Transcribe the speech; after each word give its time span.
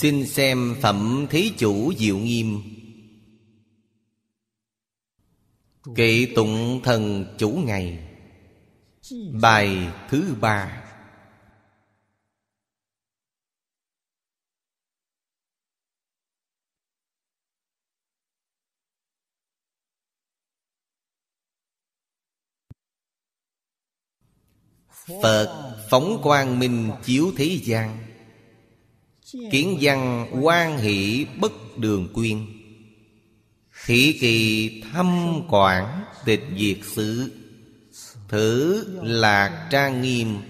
Xin 0.00 0.26
xem 0.26 0.76
Phẩm 0.82 1.26
Thí 1.30 1.52
Chủ 1.58 1.92
Diệu 1.98 2.18
Nghiêm. 2.18 2.62
Kệ 5.94 6.26
tụng 6.34 6.80
thần 6.84 7.34
chủ 7.38 7.50
ngày. 7.50 8.08
Bài 9.42 9.88
thứ 10.08 10.34
ba. 10.40 10.82
Phật 25.22 25.76
phóng 25.90 26.20
quang 26.22 26.58
minh 26.58 26.90
chiếu 27.04 27.32
thế 27.36 27.58
gian. 27.62 28.05
Kiến 29.32 29.78
văn 29.80 30.26
quan 30.42 30.78
hỷ 30.78 31.26
bất 31.40 31.52
đường 31.76 32.08
quyên. 32.14 32.46
Thị 33.86 34.18
kỳ 34.20 34.82
thâm 34.92 35.40
quản 35.48 36.04
tịch 36.24 36.42
diệt 36.58 36.78
sự 36.82 37.32
Thử 38.28 38.84
lạc 39.02 39.68
trang 39.70 40.02
nghiêm, 40.02 40.42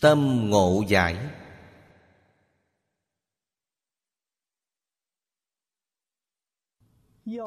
Tâm 0.00 0.50
ngộ 0.50 0.84
giải. 0.88 1.16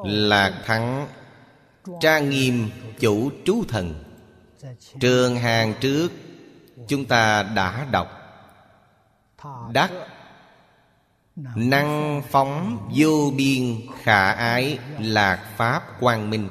Lạc 0.04 0.62
thắng 0.66 1.08
Trang 2.00 2.30
nghiêm 2.30 2.70
chủ 2.98 3.30
trú 3.44 3.64
thần. 3.68 4.04
Trường 5.00 5.36
hàng 5.36 5.74
trước, 5.80 6.08
Chúng 6.88 7.04
ta 7.04 7.42
đã 7.42 7.88
đọc. 7.92 8.08
Đắc 9.72 9.90
Năng 11.56 12.22
phóng 12.30 12.88
vô 12.96 13.32
biên 13.36 13.80
khả 14.02 14.32
ái 14.32 14.78
Lạc 14.98 15.54
Pháp 15.56 16.00
quang 16.00 16.30
minh. 16.30 16.48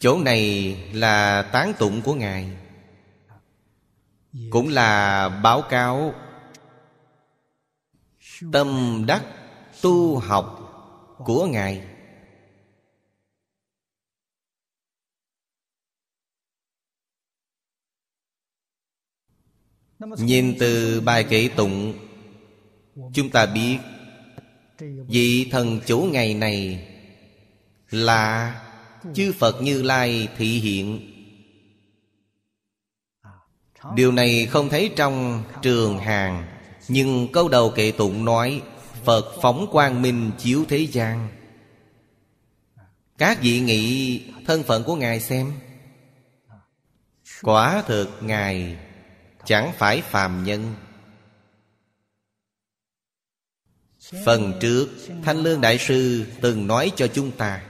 Chỗ 0.00 0.18
này 0.18 0.74
là 0.92 1.42
tán 1.42 1.72
tụng 1.78 2.02
của 2.02 2.14
Ngài 2.14 2.56
Cũng 4.50 4.68
là 4.68 5.28
báo 5.28 5.62
cáo 5.62 6.14
Tâm 8.52 9.02
đắc 9.06 9.22
tu 9.82 10.18
học 10.18 10.56
của 11.18 11.46
Ngài 11.46 11.89
Nhìn 20.00 20.56
từ 20.58 21.00
bài 21.00 21.24
kệ 21.24 21.48
tụng, 21.56 21.94
Chúng 23.14 23.30
ta 23.30 23.46
biết 23.46 23.78
Vị 25.08 25.48
thần 25.50 25.80
chủ 25.86 26.08
ngày 26.12 26.34
này 26.34 26.86
Là 27.90 28.54
Chư 29.14 29.32
Phật 29.32 29.62
Như 29.62 29.82
Lai 29.82 30.28
thị 30.36 30.58
hiện. 30.58 31.06
Điều 33.94 34.12
này 34.12 34.46
không 34.46 34.68
thấy 34.68 34.90
trong 34.96 35.42
trường 35.62 35.98
hàng, 35.98 36.46
Nhưng 36.88 37.32
câu 37.32 37.48
đầu 37.48 37.70
kệ 37.70 37.92
tụng 37.92 38.24
nói, 38.24 38.62
Phật 39.04 39.32
phóng 39.42 39.66
quang 39.72 40.02
minh 40.02 40.30
chiếu 40.38 40.64
thế 40.68 40.78
gian. 40.78 41.28
Các 43.18 43.42
vị 43.42 43.60
nghĩ 43.60 44.22
thân 44.46 44.62
phận 44.62 44.84
của 44.84 44.96
Ngài 44.96 45.20
xem. 45.20 45.52
Quả 47.42 47.82
thực, 47.86 48.08
Ngài 48.20 48.76
Chẳng 49.50 49.72
phải 49.76 50.02
phàm 50.02 50.44
nhân. 50.44 50.74
Phần 54.24 54.58
trước 54.60 54.88
Thanh 55.24 55.36
Lương 55.36 55.60
Đại 55.60 55.78
Sư 55.78 56.26
từng 56.42 56.66
nói 56.66 56.92
cho 56.96 57.08
chúng 57.14 57.36
ta, 57.36 57.66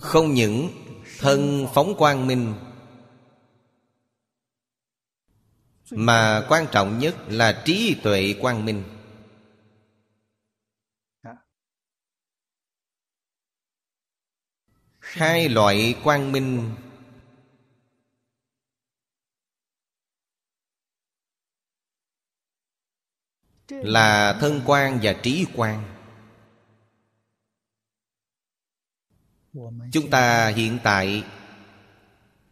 Không 0.00 0.34
những 0.34 0.70
thân 1.18 1.66
phóng 1.74 1.94
quang 1.98 2.26
minh, 2.26 2.54
Mà 5.90 6.46
quan 6.48 6.66
trọng 6.72 6.98
nhất 6.98 7.16
là 7.28 7.62
trí 7.64 8.00
tuệ 8.02 8.34
quang 8.40 8.64
minh. 8.64 8.84
Hai 14.98 15.48
loại 15.48 15.94
quang 16.04 16.32
minh 16.32 16.74
Là 23.72 24.38
thân 24.40 24.62
quan 24.66 24.98
và 25.02 25.12
trí 25.12 25.46
quan. 25.54 25.84
Chúng 29.92 30.10
ta 30.10 30.48
hiện 30.48 30.78
tại 30.82 31.24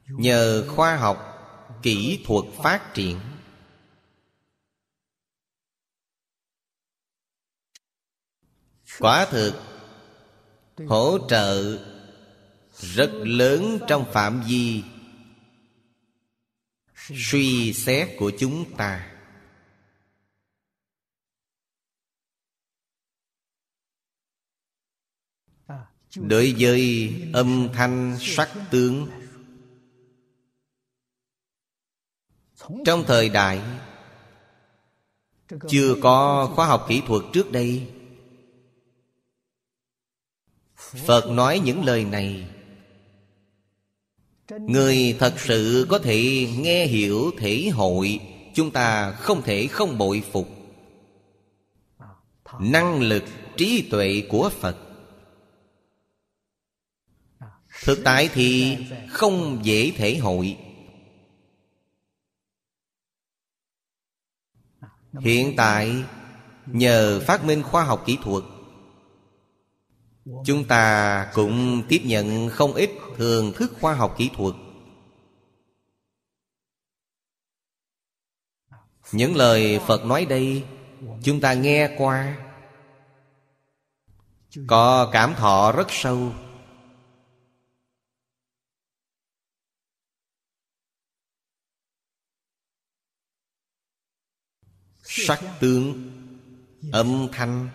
Nhờ 0.06 0.64
khoa 0.68 0.96
học 0.96 1.26
Kỹ 1.82 2.24
thuật 2.26 2.44
phát 2.62 2.94
triển. 2.94 3.20
Quả 8.98 9.26
thực, 9.30 9.54
Hỗ 10.88 11.18
trợ 11.28 11.78
Rất 12.72 13.10
lớn 13.12 13.78
trong 13.88 14.12
phạm 14.12 14.42
vi 14.48 14.82
Suy 16.94 17.72
xét 17.72 18.08
của 18.18 18.32
chúng 18.38 18.76
ta. 18.76 19.09
Đối 26.16 26.54
với 26.58 27.12
âm 27.32 27.68
thanh 27.72 28.16
sắc 28.20 28.50
tướng. 28.70 29.08
Trong 32.84 33.04
thời 33.06 33.28
đại, 33.28 33.60
Chưa 35.68 35.94
có 36.02 36.50
khoa 36.54 36.66
học 36.66 36.86
kỹ 36.88 37.02
thuật 37.06 37.22
trước 37.32 37.52
đây. 37.52 37.86
Phật 40.76 41.30
nói 41.30 41.60
những 41.64 41.84
lời 41.84 42.04
này. 42.04 42.48
Người 44.48 45.16
thật 45.18 45.34
sự 45.38 45.86
có 45.88 45.98
thể 45.98 46.48
nghe 46.58 46.86
hiểu 46.86 47.30
thể 47.38 47.70
hội, 47.72 48.20
Chúng 48.54 48.70
ta 48.70 49.12
không 49.12 49.42
thể 49.42 49.66
không 49.66 49.98
bội 49.98 50.22
phục. 50.32 50.48
Năng 52.60 53.00
lực 53.00 53.24
trí 53.56 53.88
tuệ 53.90 54.22
của 54.28 54.50
Phật. 54.60 54.89
Thực 57.84 57.98
tại 58.04 58.30
thì 58.32 58.78
không 59.08 59.60
dễ 59.62 59.92
thể 59.96 60.16
hội. 60.16 60.58
Hiện 65.20 65.54
tại, 65.56 66.04
Nhờ 66.66 67.20
phát 67.26 67.44
minh 67.44 67.62
khoa 67.62 67.84
học 67.84 68.02
kỹ 68.06 68.18
thuật, 68.22 68.44
Chúng 70.44 70.64
ta 70.68 71.30
cũng 71.34 71.82
tiếp 71.88 72.02
nhận 72.04 72.48
không 72.48 72.72
ít 72.72 72.90
thường 73.16 73.52
thức 73.56 73.72
khoa 73.80 73.94
học 73.94 74.14
kỹ 74.18 74.30
thuật. 74.36 74.54
Những 79.12 79.36
lời 79.36 79.80
Phật 79.86 80.04
nói 80.04 80.24
đây, 80.24 80.64
Chúng 81.22 81.40
ta 81.40 81.54
nghe 81.54 81.94
qua, 81.98 82.36
Có 84.66 85.10
cảm 85.12 85.34
thọ 85.34 85.72
rất 85.72 85.86
sâu. 85.90 86.32
Sắc 95.12 95.40
tướng, 95.60 96.10
âm 96.92 97.28
thanh 97.32 97.68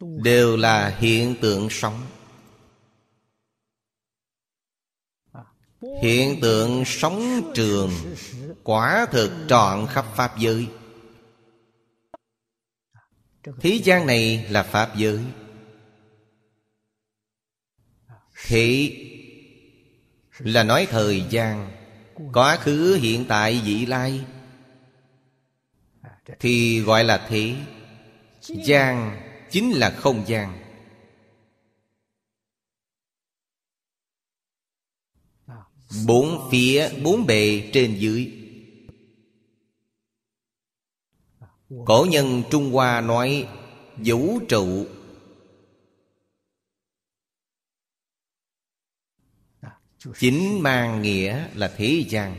đều 0.00 0.56
là 0.56 0.96
hiện 0.98 1.34
tượng 1.40 1.70
sống. 1.70 2.06
Hiện 6.02 6.40
tượng 6.40 6.84
sống 6.86 7.50
trường 7.54 7.90
quả 8.64 9.06
thực 9.10 9.32
trọn 9.48 9.86
khắp 9.86 10.06
pháp 10.14 10.38
giới. 10.38 10.68
Thế 13.60 13.80
gian 13.84 14.06
này 14.06 14.46
là 14.50 14.62
pháp 14.62 14.96
giới. 14.96 15.24
Thị 18.46 19.02
Là 20.38 20.62
nói 20.62 20.86
thời 20.90 21.24
gian, 21.30 21.70
Quá 22.32 22.56
khứ, 22.56 22.98
hiện 23.00 23.24
tại, 23.28 23.60
vị 23.64 23.86
lai. 23.86 24.24
Thì 26.40 26.80
gọi 26.80 27.04
là 27.04 27.26
thế. 27.28 27.54
Gian 28.40 29.20
chính 29.50 29.72
là 29.72 29.90
không 29.90 30.24
gian. 30.26 30.62
Bốn 36.06 36.48
phía, 36.50 36.90
bốn 37.04 37.26
bề 37.26 37.70
trên 37.72 37.96
dưới. 37.98 38.32
Cổ 41.86 42.06
nhân 42.10 42.42
Trung 42.50 42.72
Hoa 42.72 43.00
nói 43.00 43.48
Vũ 43.96 44.38
trụ. 44.48 44.86
Chính 50.18 50.62
mang 50.62 51.02
nghĩa 51.02 51.48
là 51.54 51.74
thế 51.76 52.04
gian. 52.08 52.36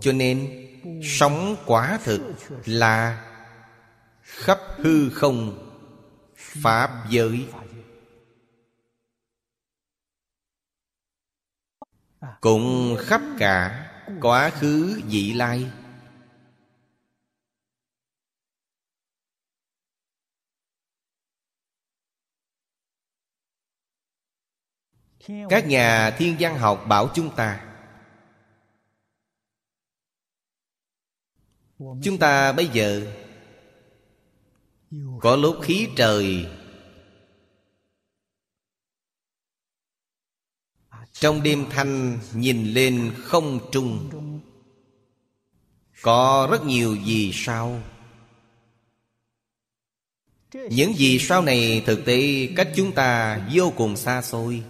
Cho 0.00 0.12
nên 0.12 0.63
Sống 1.02 1.56
quả 1.66 1.98
thực 2.04 2.20
là 2.64 3.30
Khắp 4.22 4.58
hư 4.76 5.10
không 5.10 5.70
Pháp 6.36 6.90
giới. 7.10 7.48
Cũng 12.40 12.96
khắp 13.00 13.20
cả 13.38 13.90
Quá 14.20 14.50
khứ 14.50 15.00
vị 15.06 15.32
lai. 15.32 15.70
Các 25.48 25.66
nhà 25.66 26.10
thiên 26.10 26.36
văn 26.40 26.58
học 26.58 26.84
bảo 26.88 27.08
chúng 27.14 27.36
ta 27.36 27.73
Chúng 31.78 32.18
ta 32.20 32.52
bây 32.52 32.66
giờ 32.66 33.06
Có 35.20 35.36
lúc 35.36 35.56
khí 35.62 35.88
trời. 35.96 36.46
Trong 41.12 41.42
đêm 41.42 41.66
thanh 41.70 42.18
nhìn 42.34 42.72
lên 42.72 43.12
không 43.16 43.60
trung, 43.72 44.10
Có 46.02 46.48
rất 46.50 46.64
nhiều 46.64 46.96
gì 46.96 47.30
sao. 47.34 47.82
Những 50.52 50.94
gì 50.94 51.18
sao 51.18 51.42
này 51.42 51.82
thực 51.86 52.04
tế 52.04 52.48
cách 52.56 52.68
chúng 52.76 52.92
ta 52.92 53.40
vô 53.52 53.72
cùng 53.76 53.96
xa 53.96 54.22
xôi. 54.22 54.62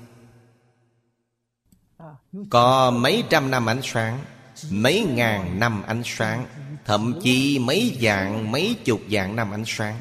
Có 2.51 2.91
mấy 2.91 3.25
trăm 3.31 3.51
năm 3.51 3.67
ánh 3.67 3.81
sáng, 3.83 4.25
Mấy 4.71 5.07
ngàn 5.15 5.61
năm 5.61 5.83
ánh 5.83 6.03
sáng. 6.05 6.47
Thậm 6.85 7.21
chí 7.23 7.59
mấy 7.59 7.99
dạng 8.01 8.53
Mấy 8.53 8.77
chục 8.85 9.01
dạng 9.11 9.37
năm 9.37 9.51
ánh 9.51 9.65
sáng. 9.67 10.01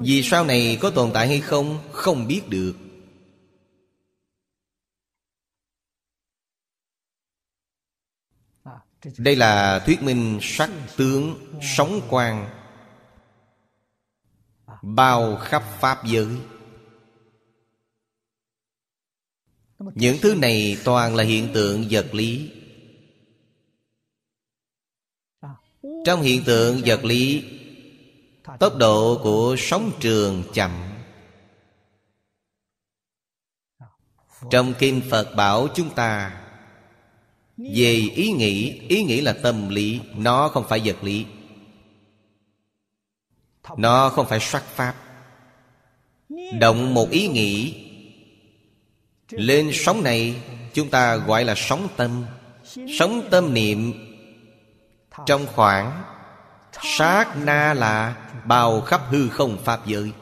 Vì 0.00 0.22
sao 0.22 0.44
này 0.44 0.78
có 0.80 0.90
tồn 0.90 1.10
tại 1.14 1.28
hay 1.28 1.40
không 1.40 1.78
Không 1.92 2.26
biết 2.26 2.42
được. 2.48 2.74
Đây 9.18 9.36
là 9.36 9.82
thuyết 9.86 10.02
minh 10.02 10.38
sắc 10.42 10.70
tướng 10.96 11.36
Sống 11.62 12.00
quang, 12.10 12.50
Bao 14.82 15.36
khắp 15.36 15.62
Pháp 15.80 16.04
giới. 16.04 16.36
Những 19.78 20.16
thứ 20.22 20.34
này 20.34 20.76
toàn 20.84 21.16
là 21.16 21.24
hiện 21.24 21.48
tượng 21.54 21.84
vật 21.90 22.14
lý. 22.14 22.50
Trong 26.04 26.22
hiện 26.22 26.42
tượng 26.44 26.80
vật 26.84 27.04
lý, 27.04 27.44
tốc 28.58 28.76
độ 28.76 29.20
của 29.22 29.56
sóng 29.58 29.90
trường 30.00 30.42
chậm. 30.52 30.70
Trong 34.50 34.74
kinh 34.78 35.00
phật 35.10 35.34
bảo 35.36 35.68
chúng 35.74 35.90
ta, 35.90 36.40
về 37.56 37.94
ý 38.14 38.32
nghĩ 38.32 38.80
ý 38.88 39.02
nghĩ 39.04 39.20
là 39.20 39.32
tâm 39.32 39.68
lý, 39.68 40.00
nó 40.16 40.48
không 40.48 40.64
phải 40.68 40.80
vật 40.84 41.04
lý. 41.04 41.24
Nó 43.76 44.08
không 44.08 44.26
phải 44.26 44.40
sắc 44.40 44.64
pháp. 44.64 44.94
Động 46.60 46.94
một 46.94 47.10
ý 47.10 47.28
nghĩ, 47.28 47.74
lên 49.30 49.70
sóng 49.72 50.02
này 50.02 50.36
Chúng 50.74 50.90
ta 50.90 51.16
gọi 51.16 51.44
là 51.44 51.54
sóng 51.56 51.88
tâm. 51.96 52.24
Sóng 52.98 53.28
tâm 53.30 53.54
niệm 53.54 53.92
trong 55.26 55.46
khoảng 55.46 56.02
Sát 56.82 57.36
na 57.36 57.74
là 57.74 58.30
Bao 58.46 58.80
khắp 58.80 59.00
hư 59.08 59.28
không 59.28 59.58
Pháp 59.64 59.86
giới. 59.86 60.12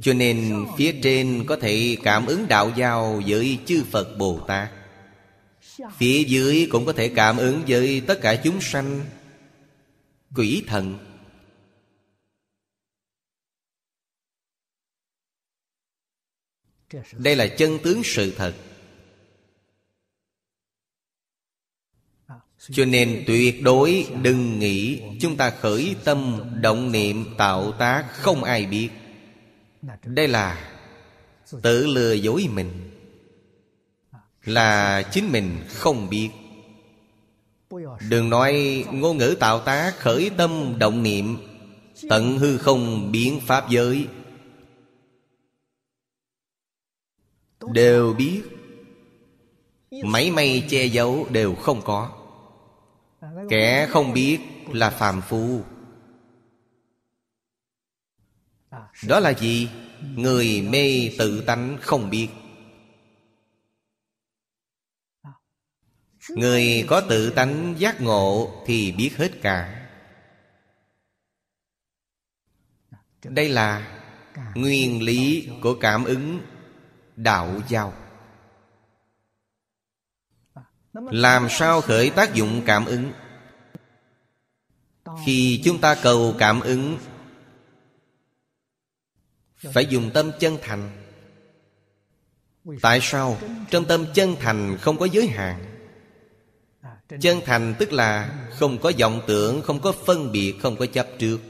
Cho 0.00 0.12
nên 0.14 0.66
phía 0.76 1.00
trên 1.02 1.44
có 1.48 1.56
thể 1.60 1.96
cảm 2.02 2.26
ứng 2.26 2.48
đạo 2.48 2.70
giao 2.76 3.22
với 3.26 3.58
chư 3.66 3.84
Phật 3.90 4.16
Bồ 4.18 4.40
Tát. 4.48 4.70
Phía 5.96 6.24
dưới 6.24 6.68
cũng 6.70 6.86
có 6.86 6.92
thể 6.92 7.12
cảm 7.16 7.36
ứng 7.36 7.62
với 7.68 8.02
tất 8.06 8.18
cả 8.22 8.40
chúng 8.44 8.60
sanh 8.60 9.00
Quỷ 10.36 10.64
thần. 10.66 10.98
Đây 17.12 17.36
là 17.36 17.46
chân 17.58 17.78
tướng 17.82 18.02
sự 18.04 18.34
thật 18.36 18.54
cho 22.70 22.84
nên 22.84 23.24
tuyệt 23.26 23.62
đối 23.62 24.06
đừng 24.22 24.58
nghĩ 24.58 25.00
chúng 25.20 25.36
ta 25.36 25.50
khởi 25.50 25.96
tâm 26.04 26.40
động 26.60 26.92
niệm 26.92 27.24
tạo 27.38 27.72
tác 27.72 28.04
không 28.12 28.44
ai 28.44 28.66
biết. 28.66 28.88
Đây 30.04 30.28
là 30.28 30.74
tự 31.62 31.86
lừa 31.86 32.12
dối 32.12 32.46
mình. 32.52 32.90
Là 34.44 35.02
chính 35.02 35.32
mình 35.32 35.58
không 35.68 36.10
biết. 36.10 36.28
Đừng 38.08 38.30
nói 38.30 38.84
ngôn 38.92 39.18
ngữ 39.18 39.36
tạo 39.40 39.60
tác 39.60 39.98
khởi 39.98 40.30
tâm 40.36 40.74
động 40.78 41.02
niệm 41.02 41.36
tận 42.08 42.38
hư 42.38 42.58
không 42.58 43.12
biến 43.12 43.40
pháp 43.46 43.70
giới. 43.70 44.06
Đều 47.72 48.14
biết. 48.14 48.42
Mấy 50.04 50.30
may 50.30 50.64
che 50.68 50.84
giấu 50.84 51.26
đều 51.30 51.54
không 51.54 51.82
có 51.84 52.21
Kẻ 53.48 53.86
không 53.90 54.12
biết 54.12 54.40
là 54.72 54.90
phàm 54.90 55.20
phu. 55.20 55.62
Đó 59.08 59.20
là 59.20 59.32
gì? 59.34 59.70
Người 60.14 60.62
mê 60.62 61.10
tự 61.18 61.44
tánh 61.46 61.78
không 61.80 62.10
biết. 62.10 62.28
Người 66.28 66.86
có 66.88 67.00
tự 67.00 67.30
tánh 67.30 67.74
giác 67.78 68.00
ngộ 68.00 68.62
Thì 68.66 68.92
biết 68.92 69.16
hết 69.16 69.30
cả. 69.42 69.88
Đây 73.24 73.48
là 73.48 73.98
Nguyên 74.54 75.02
lý 75.02 75.48
của 75.62 75.74
cảm 75.80 76.04
ứng 76.04 76.40
đạo 77.16 77.60
giao. 77.68 77.94
Làm 80.94 81.46
sao 81.50 81.80
khởi 81.80 82.10
tác 82.10 82.34
dụng 82.34 82.62
cảm 82.66 82.84
ứng 82.84 83.12
khi 85.24 85.60
chúng 85.64 85.80
ta 85.80 85.94
cầu 86.02 86.34
cảm 86.38 86.60
ứng, 86.60 86.98
phải 89.56 89.86
dùng 89.86 90.10
tâm 90.14 90.30
chân 90.40 90.58
thành. 90.62 90.90
Tại 92.82 92.98
sao? 93.02 93.38
Trong 93.70 93.84
tâm 93.84 94.06
chân 94.14 94.36
thành 94.40 94.78
không 94.80 94.98
có 94.98 95.04
giới 95.04 95.26
hạn. 95.26 95.64
Chân 97.20 97.40
thành 97.44 97.74
tức 97.78 97.92
là 97.92 98.38
không 98.58 98.78
có 98.78 98.92
vọng 98.98 99.20
tưởng, 99.26 99.62
không 99.62 99.80
có 99.80 99.92
phân 99.92 100.32
biệt, 100.32 100.54
không 100.60 100.76
có 100.76 100.86
chấp 100.86 101.08
trước. 101.18 101.40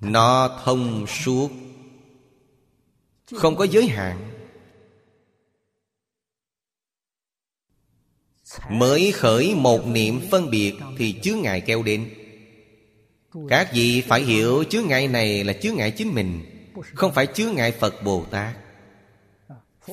Nó 0.00 0.60
thông 0.64 1.06
suốt, 1.06 1.50
không 3.36 3.56
có 3.56 3.64
giới 3.64 3.86
hạn. 3.86 4.37
Mới 8.70 9.12
khởi 9.12 9.54
một 9.54 9.86
niệm 9.86 10.20
phân 10.30 10.50
biệt 10.50 10.74
thì 10.98 11.20
chướng 11.22 11.40
ngại 11.40 11.60
kêu 11.60 11.82
đến. 11.82 12.10
Các 13.48 13.72
vị 13.72 14.00
phải 14.00 14.22
hiểu 14.22 14.64
chướng 14.64 14.88
ngại 14.88 15.08
này 15.08 15.44
là 15.44 15.52
chướng 15.52 15.76
ngại 15.76 15.90
chính 15.90 16.14
mình, 16.14 16.42
không 16.94 17.14
phải 17.14 17.26
chướng 17.26 17.54
ngại 17.54 17.72
phật 17.72 18.02
bồ 18.04 18.24
tát. 18.30 18.56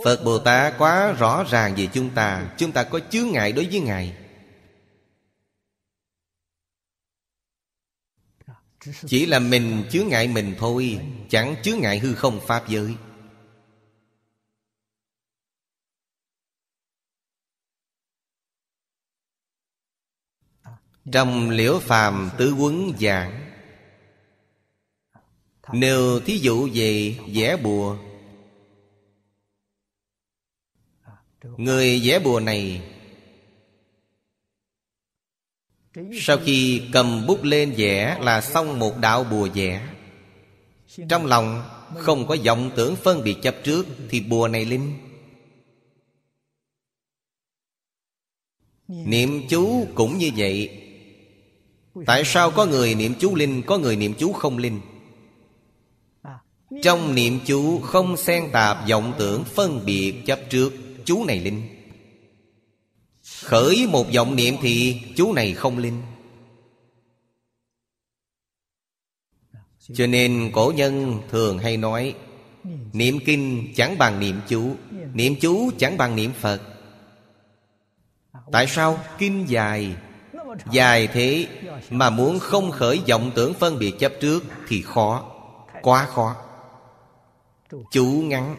Phật 0.03 0.23
bồ 0.23 0.39
tát 0.39 0.73
quá 0.77 1.11
rõ 1.11 1.45
ràng 1.49 1.75
về 1.77 1.87
chúng 1.93 2.09
ta 2.09 2.49
chúng 2.57 2.71
ta 2.71 2.83
có 2.83 2.99
chướng 3.09 3.31
ngại 3.31 3.51
đối 3.51 3.65
với 3.65 3.79
ngài. 3.79 4.13
Chỉ 9.07 9.25
là 9.25 9.39
mình 9.39 9.83
chướng 9.91 10.07
ngại 10.07 10.27
mình 10.27 10.55
thôi, 10.59 10.99
Chẳng 11.29 11.55
chướng 11.63 11.79
ngại 11.79 11.99
hư 11.99 12.13
không 12.13 12.39
Pháp 12.47 12.69
giới. 12.69 12.95
Trong 21.11 21.49
liễu 21.49 21.79
phàm 21.79 22.29
tứ 22.37 22.53
quấn 22.53 22.91
giảng. 22.99 23.51
Nêu 25.73 26.19
thí 26.19 26.37
dụ 26.37 26.69
về 26.73 27.15
vẽ 27.33 27.57
bùa, 27.57 27.97
Người 31.57 32.01
vẽ 32.03 32.19
bùa 32.19 32.39
này 32.39 32.81
Sau 36.13 36.37
khi 36.37 36.81
cầm 36.93 37.25
bút 37.27 37.43
lên 37.43 37.73
vẽ 37.77 38.17
là 38.21 38.41
xong 38.41 38.79
một 38.79 38.97
đạo 38.97 39.23
bùa 39.23 39.49
vẽ. 39.53 39.87
Trong 41.09 41.25
lòng 41.25 41.63
không 41.97 42.27
có 42.27 42.37
vọng 42.45 42.71
tưởng 42.75 42.95
phân 42.95 43.23
biệt 43.23 43.35
chấp 43.41 43.55
trước 43.63 43.85
Thì 44.09 44.21
bùa 44.21 44.47
này 44.47 44.65
linh. 44.65 44.93
Niệm 48.87 49.47
chú 49.49 49.87
cũng 49.95 50.17
như 50.17 50.31
vậy. 50.37 50.84
Tại 52.05 52.23
sao 52.25 52.51
có 52.51 52.65
người 52.65 52.95
niệm 52.95 53.13
chú 53.19 53.35
linh, 53.35 53.61
Có 53.63 53.77
người 53.77 53.95
niệm 53.95 54.13
chú 54.19 54.33
không 54.33 54.57
linh? 54.57 54.79
Trong 56.81 57.15
niệm 57.15 57.39
chú 57.45 57.79
không 57.79 58.17
xen 58.17 58.49
tạp 58.51 58.89
vọng 58.89 59.13
tưởng 59.17 59.43
phân 59.43 59.85
biệt 59.85 60.25
chấp 60.25 60.39
trước 60.49 60.73
Chú 61.05 61.25
này 61.25 61.39
linh. 61.39 61.61
Khởi 63.43 63.87
một 63.87 64.07
vọng 64.15 64.35
niệm 64.35 64.55
thì 64.61 65.01
chú 65.15 65.33
này 65.33 65.53
không 65.53 65.77
linh. 65.77 66.01
Cho 69.93 70.07
nên 70.07 70.51
cổ 70.53 70.73
nhân 70.75 71.21
thường 71.29 71.57
hay 71.59 71.77
nói, 71.77 72.15
Niệm 72.93 73.19
kinh 73.25 73.73
chẳng 73.75 73.97
bằng 73.97 74.19
niệm 74.19 74.41
chú 74.47 74.75
Niệm 75.13 75.35
chú 75.41 75.71
chẳng 75.77 75.97
bằng 75.97 76.15
niệm 76.15 76.31
Phật. 76.33 76.61
Tại 78.51 78.67
sao? 78.67 78.99
Kinh 79.17 79.45
dài 79.49 79.95
Dài 80.71 81.07
thế 81.07 81.47
Mà 81.89 82.09
muốn 82.09 82.39
không 82.39 82.71
khởi 82.71 83.01
vọng 83.09 83.31
tưởng 83.35 83.53
phân 83.53 83.79
biệt 83.79 83.99
chấp 83.99 84.13
trước 84.21 84.43
Thì 84.67 84.81
khó, 84.81 85.31
Quá 85.81 86.05
khó. 86.05 86.35
Chú 87.91 88.05
ngắn. 88.05 88.55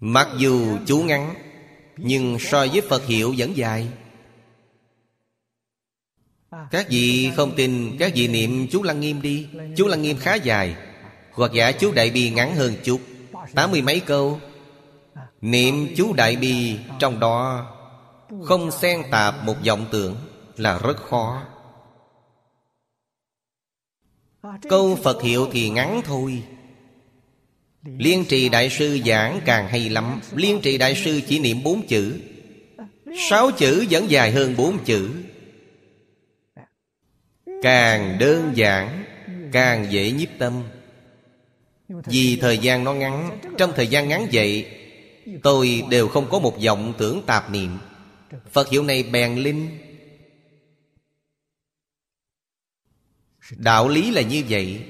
Mặc 0.00 0.28
dù 0.38 0.78
chú 0.86 0.98
ngắn, 0.98 1.34
Nhưng 1.96 2.38
so 2.38 2.66
với 2.72 2.80
Phật 2.80 3.06
hiệu 3.06 3.34
vẫn 3.38 3.56
dài. 3.56 3.88
Các 6.70 6.86
vị 6.90 7.30
không 7.36 7.56
tin, 7.56 7.96
Các 7.98 8.12
vị 8.14 8.28
niệm 8.28 8.66
chú 8.70 8.82
Lăng 8.82 9.00
Nghiêm 9.00 9.22
đi. 9.22 9.48
Chú 9.76 9.86
Lăng 9.86 10.02
Nghiêm 10.02 10.16
khá 10.18 10.34
dài. 10.34 10.76
Hoặc 11.32 11.52
giả 11.52 11.72
chú 11.72 11.92
Đại 11.92 12.10
Bi 12.10 12.30
ngắn 12.30 12.56
hơn 12.56 12.74
chút. 12.84 13.00
Tám 13.54 13.70
mươi 13.70 13.82
mấy 13.82 14.00
câu. 14.00 14.40
Niệm 15.40 15.94
chú 15.96 16.12
Đại 16.12 16.36
Bi 16.36 16.76
Trong 16.98 17.20
đó 17.20 17.66
không 18.44 18.70
xen 18.70 19.02
tạp 19.10 19.44
một 19.44 19.56
vọng 19.66 19.86
tưởng 19.92 20.16
Là 20.56 20.78
rất 20.78 20.96
khó. 20.96 21.42
Câu 24.68 24.98
Phật 25.02 25.22
hiệu 25.22 25.48
thì 25.52 25.70
ngắn 25.70 26.00
thôi. 26.04 26.42
Liên 27.82 28.24
trì 28.24 28.48
đại 28.48 28.70
sư 28.70 28.98
giảng 29.06 29.40
càng 29.44 29.68
hay 29.68 29.88
lắm. 29.88 30.20
Liên 30.34 30.60
trì 30.60 30.78
đại 30.78 30.94
sư 30.94 31.20
chỉ 31.28 31.38
niệm 31.38 31.62
bốn 31.62 31.86
chữ. 31.86 32.20
Sáu 33.30 33.50
chữ 33.50 33.86
vẫn 33.90 34.10
dài 34.10 34.32
hơn 34.32 34.56
bốn 34.56 34.84
chữ. 34.84 35.10
Càng 37.62 38.16
đơn 38.18 38.52
giản, 38.54 39.04
Càng 39.52 39.86
dễ 39.90 40.10
nhiếp 40.10 40.28
tâm. 40.38 40.62
Vì 41.88 42.36
thời 42.40 42.58
gian 42.58 42.84
nó 42.84 42.94
ngắn, 42.94 43.38
Trong 43.58 43.72
thời 43.76 43.86
gian 43.86 44.08
ngắn 44.08 44.26
vậy, 44.32 44.66
Tôi 45.42 45.82
đều 45.90 46.08
không 46.08 46.26
có 46.30 46.38
một 46.38 46.62
vọng 46.64 46.94
tưởng 46.98 47.22
tạp 47.26 47.50
niệm. 47.50 47.78
Phật 48.52 48.68
hiệu 48.68 48.82
này 48.82 49.02
bèn 49.02 49.38
linh. 49.38 49.78
Đạo 53.50 53.88
lý 53.88 54.10
là 54.10 54.22
như 54.22 54.44
vậy. 54.48 54.84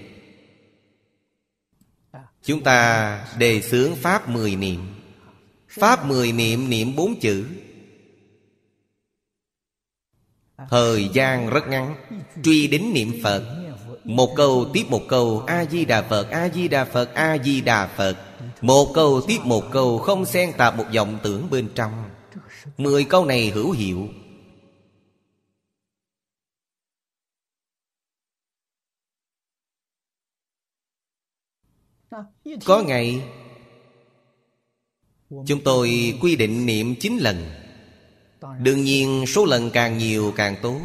Chúng 2.43 2.63
ta 2.63 3.29
đề 3.39 3.61
xướng 3.61 3.97
Pháp 3.97 4.29
mười 4.29 4.57
niệm. 4.57 4.95
Pháp 5.69 6.07
mười 6.07 6.33
niệm 6.33 6.71
niệm 6.71 6.97
bốn 6.97 7.21
chữ. 7.21 7.47
Thời 10.71 11.09
gian 11.13 11.51
rất 11.51 11.69
ngắn, 11.69 11.97
Truy 12.43 12.69
đến 12.69 12.93
niệm 12.93 13.13
Phật. 13.23 13.67
Một 14.05 14.35
câu 14.37 14.71
tiếp 14.73 14.85
một 14.89 15.03
câu, 15.09 15.45
A-di-đà 15.47 16.03
Phật 16.03 16.31
A-di-đà 16.31 16.85
Phật 16.85 17.15
A-di-đà 17.15 17.87
Phật. 17.87 18.17
Một 18.61 18.93
câu 18.95 19.21
tiếp 19.29 19.39
một 19.45 19.65
câu, 19.73 19.99
Không 19.99 20.27
xen 20.27 20.53
tạp 20.57 20.77
một 20.77 20.87
dòng 20.91 21.19
tưởng 21.23 21.51
bên 21.51 21.69
trong. 21.75 22.11
Mười 22.79 23.05
câu 23.05 23.25
này 23.25 23.51
hữu 23.51 23.71
hiệu. 23.71 24.09
Có 32.65 32.83
ngày, 32.83 33.23
Chúng 35.47 35.65
tôi 35.65 36.19
quy 36.21 36.37
định 36.37 36.67
niệm 36.67 36.95
9 37.01 37.19
lần. 37.19 37.51
Đương 38.63 38.85
nhiên, 38.85 39.25
số 39.27 39.45
lần 39.45 39.71
càng 39.71 39.99
nhiều 39.99 40.33
càng 40.37 40.57
tốt. 40.63 40.81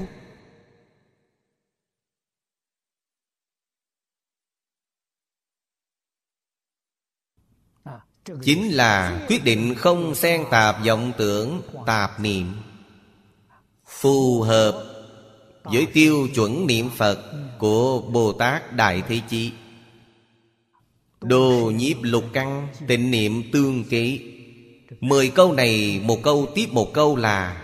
Chính 8.26 8.72
là 8.72 9.26
quyết 9.28 9.44
định 9.44 9.76
không 9.76 10.16
xen 10.16 10.44
tạp 10.52 10.76
vọng 10.86 11.12
tưởng, 11.18 11.62
tạp 11.86 12.20
niệm. 12.20 12.54
Phù 13.88 14.42
hợp 14.42 14.84
với 15.64 15.88
tiêu 15.94 16.28
chuẩn 16.36 16.68
niệm 16.68 16.90
Phật 16.98 17.20
của 17.58 18.02
Bồ 18.02 18.34
Tát 18.34 18.74
Đại 18.76 19.04
Thế 19.08 19.22
Chí. 19.30 19.52
Đồ 21.22 21.72
nhiếp 21.76 21.98
lục 22.02 22.24
căn 22.34 22.68
tịnh 22.88 23.12
niệm 23.12 23.52
tương 23.52 23.84
kế 23.84 24.20
Mười 25.00 25.30
câu 25.30 25.54
này, 25.54 26.02
một 26.04 26.24
câu 26.24 26.48
tiếp 26.56 26.68
một 26.72 26.94
câu 26.94 27.16
là 27.16 27.62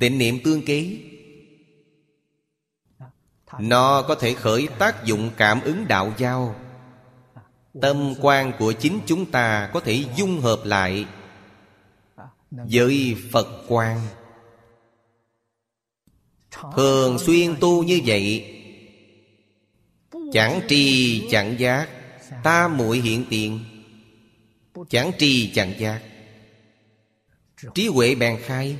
Tịnh 0.00 0.18
niệm 0.18 0.38
tương 0.44 0.62
kế 0.62 0.96
Nó 3.58 4.02
có 4.02 4.14
thể 4.14 4.34
khởi 4.34 4.68
tác 4.78 5.04
dụng 5.04 5.30
cảm 5.36 5.60
ứng 5.60 5.88
đạo 5.88 6.12
giao. 6.18 6.54
Tâm 7.80 8.14
quan 8.20 8.52
của 8.58 8.72
chính 8.72 9.00
chúng 9.06 9.30
ta 9.30 9.70
có 9.72 9.80
thể 9.80 10.04
dung 10.16 10.40
hợp 10.40 10.60
lại 10.64 11.06
Với 12.50 13.16
Phật 13.32 13.64
quan. 13.68 14.00
Thường 16.76 17.18
xuyên 17.18 17.56
tu 17.60 17.82
như 17.82 18.00
vậy, 18.06 18.50
Chẳng 20.32 20.60
trì 20.68 21.22
chẳng 21.30 21.58
giác, 21.58 21.88
Ta 22.42 22.68
muội 22.68 22.98
hiện 22.98 23.24
tiền, 23.30 23.60
Chẳng 24.88 25.12
trì 25.18 25.52
chẳng 25.54 25.74
giác. 25.78 26.02
Trí 27.74 27.88
huệ 27.88 28.14
bèn 28.14 28.38
khai. 28.42 28.78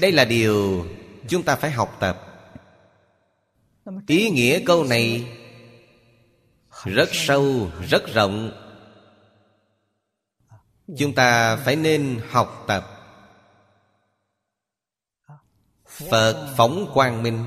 Đây 0.00 0.12
là 0.12 0.24
điều 0.24 0.86
chúng 1.28 1.42
ta 1.42 1.56
phải 1.56 1.70
học 1.70 1.96
tập. 2.00 2.27
Ý 4.06 4.30
nghĩa 4.30 4.62
câu 4.66 4.84
này 4.84 5.36
Rất 6.84 7.08
sâu, 7.12 7.70
rất 7.88 8.02
rộng. 8.14 8.50
Chúng 10.98 11.14
ta 11.14 11.56
phải 11.56 11.76
nên 11.76 12.20
học 12.28 12.64
tập 12.66 12.94
Phật 15.86 16.54
phóng 16.56 16.90
quang 16.94 17.22
minh. 17.22 17.44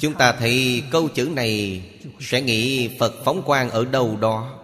Chúng 0.00 0.14
ta 0.18 0.32
thấy 0.32 0.84
câu 0.90 1.08
chữ 1.08 1.28
này 1.34 1.84
Sẽ 2.20 2.40
nghĩ 2.40 2.90
Phật 2.98 3.14
phóng 3.24 3.42
quang 3.42 3.70
ở 3.70 3.84
đâu 3.84 4.16
đó. 4.16 4.56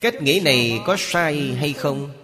Cách 0.00 0.22
nghĩ 0.22 0.40
này 0.44 0.80
có 0.86 0.96
sai 0.98 1.54
hay 1.54 1.72
không? 1.72 2.19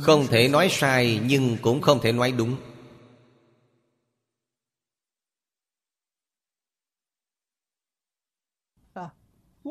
Không 0.00 0.26
thể 0.26 0.48
nói 0.48 0.68
sai, 0.70 1.20
nhưng 1.24 1.56
cũng 1.62 1.80
không 1.80 2.00
thể 2.00 2.12
nói 2.12 2.32
đúng. 2.32 2.56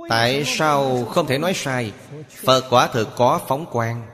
Tại 0.10 0.44
sao 0.46 1.06
không 1.06 1.28
thể 1.28 1.38
nói 1.38 1.54
sai? 1.56 1.94
Phật 2.30 2.64
quả 2.70 2.88
thực 2.88 3.10
có 3.16 3.42
phóng 3.48 3.66
quang. 3.72 4.08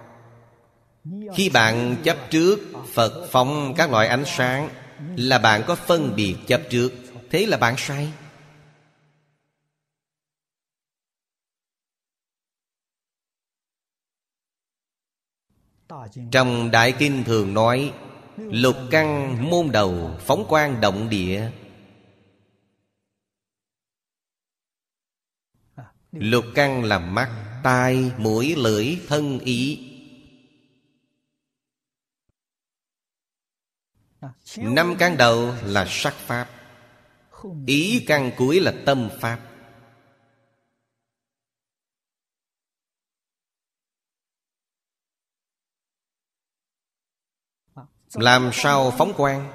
Khi 1.35 1.49
bạn 1.49 1.95
chấp 2.03 2.17
trước 2.29 2.59
Phật 2.93 3.27
phóng 3.31 3.73
các 3.77 3.91
loại 3.91 4.07
ánh 4.07 4.23
sáng, 4.25 4.69
Là 5.15 5.37
bạn 5.37 5.63
có 5.67 5.75
phân 5.75 6.15
biệt 6.15 6.35
chấp 6.47 6.61
trước. 6.69 6.93
Thế 7.31 7.45
là 7.45 7.57
bạn 7.57 7.75
sai. 7.77 8.11
Trong 16.31 16.71
Đại 16.71 16.93
Kinh 16.99 17.23
thường 17.23 17.53
nói 17.53 17.93
Lục 18.37 18.75
căn 18.91 19.37
môn 19.49 19.71
đầu 19.71 20.17
phóng 20.19 20.45
quang 20.47 20.81
động 20.81 21.09
địa. 21.09 21.51
Lục 26.11 26.45
căn 26.55 26.83
là 26.83 26.99
mắt, 26.99 27.59
tai, 27.63 28.11
mũi, 28.17 28.55
lưỡi, 28.55 28.97
thân, 29.07 29.39
ý. 29.39 29.83
Năm 34.57 34.95
căn 34.99 35.17
đầu 35.17 35.53
là 35.63 35.85
sắc 35.89 36.13
pháp. 36.13 36.49
Ý 37.67 38.03
căn 38.07 38.31
cuối 38.37 38.59
là 38.59 38.73
tâm 38.85 39.09
pháp. 39.19 39.46
Làm 48.17 48.49
sao 48.53 48.91
phóng 48.97 49.13
quang? 49.17 49.53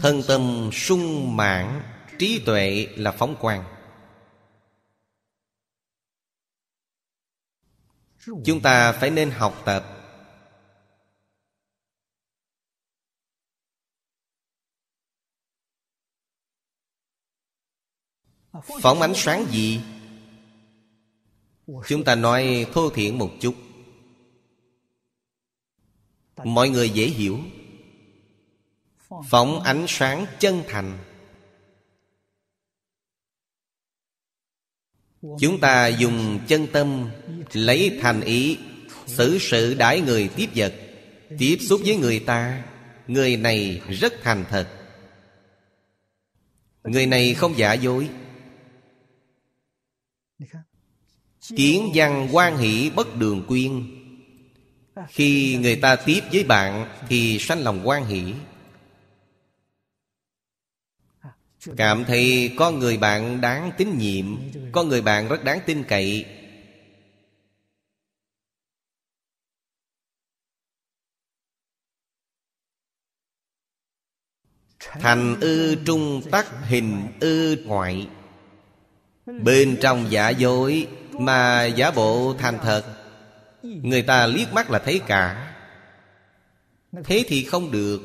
Thân 0.00 0.22
tâm 0.28 0.70
sung 0.72 1.36
mãn 1.36 1.82
Trí 2.18 2.42
tuệ 2.46 2.86
là 2.96 3.12
phóng 3.12 3.36
quang. 3.40 3.64
Chúng 8.44 8.60
ta 8.62 8.92
phải 8.92 9.10
nên 9.10 9.30
học 9.30 9.62
tập. 9.64 9.84
Phóng 18.82 19.00
ánh 19.00 19.12
sáng 19.14 19.46
gì? 19.50 19.80
Chúng 21.86 22.04
ta 22.04 22.14
nói 22.14 22.66
thô 22.72 22.90
thiển 22.90 23.18
một 23.18 23.30
chút 23.40 23.54
Mọi 26.44 26.68
người 26.68 26.90
dễ 26.90 27.06
hiểu. 27.06 27.38
Phóng 29.30 29.62
ánh 29.62 29.84
sáng 29.88 30.26
chân 30.40 30.62
thành. 30.68 30.98
Chúng 35.40 35.60
ta 35.60 35.88
dùng 35.88 36.40
chân 36.48 36.66
tâm 36.72 37.10
Lấy 37.52 37.98
thành 38.02 38.20
ý, 38.20 38.58
Xử 39.06 39.38
sự 39.38 39.74
đãi 39.74 40.00
người 40.00 40.28
tiếp 40.36 40.48
vật, 40.54 40.74
Tiếp 41.38 41.58
xúc 41.60 41.80
với 41.84 41.96
người 41.96 42.20
ta. 42.20 42.64
Người 43.06 43.36
này 43.36 43.80
rất 43.90 44.12
thành 44.22 44.44
thật. 44.50 44.68
Người 46.84 47.06
này 47.06 47.34
không 47.34 47.58
giả 47.58 47.72
dối. 47.72 48.08
Kiến 51.56 51.90
văn 51.94 52.28
quan 52.32 52.56
hỷ 52.56 52.90
bất 52.96 53.16
đường 53.16 53.44
quyên. 53.48 53.93
Khi 55.08 55.58
người 55.60 55.76
ta 55.76 55.96
tiếp 55.96 56.20
với 56.32 56.44
bạn 56.44 56.88
Thì 57.08 57.38
sanh 57.38 57.62
lòng 57.62 57.80
quan 57.84 58.06
hỷ. 58.06 58.34
Cảm 61.76 62.04
thấy 62.04 62.54
có 62.56 62.70
người 62.70 62.96
bạn 62.96 63.40
đáng 63.40 63.72
tín 63.78 63.98
nhiệm, 63.98 64.26
Có 64.72 64.82
người 64.82 65.02
bạn 65.02 65.28
rất 65.28 65.44
đáng 65.44 65.60
tin 65.66 65.84
cậy. 65.84 66.26
Thành 74.80 75.40
ư 75.40 75.76
trung 75.86 76.22
tắc, 76.30 76.46
hình 76.64 77.06
ư 77.20 77.56
ngoại. 77.64 78.08
Bên 79.26 79.78
trong 79.80 80.06
giả 80.10 80.28
dối 80.28 80.88
Mà 81.12 81.64
giả 81.64 81.90
bộ 81.90 82.34
thành 82.38 82.58
thật. 82.62 83.03
Người 83.64 84.02
ta 84.02 84.26
liếc 84.26 84.52
mắt 84.52 84.70
là 84.70 84.78
thấy 84.78 85.00
cả. 85.06 85.54
Thế 87.04 87.24
thì 87.28 87.44
không 87.44 87.70
được. 87.70 88.02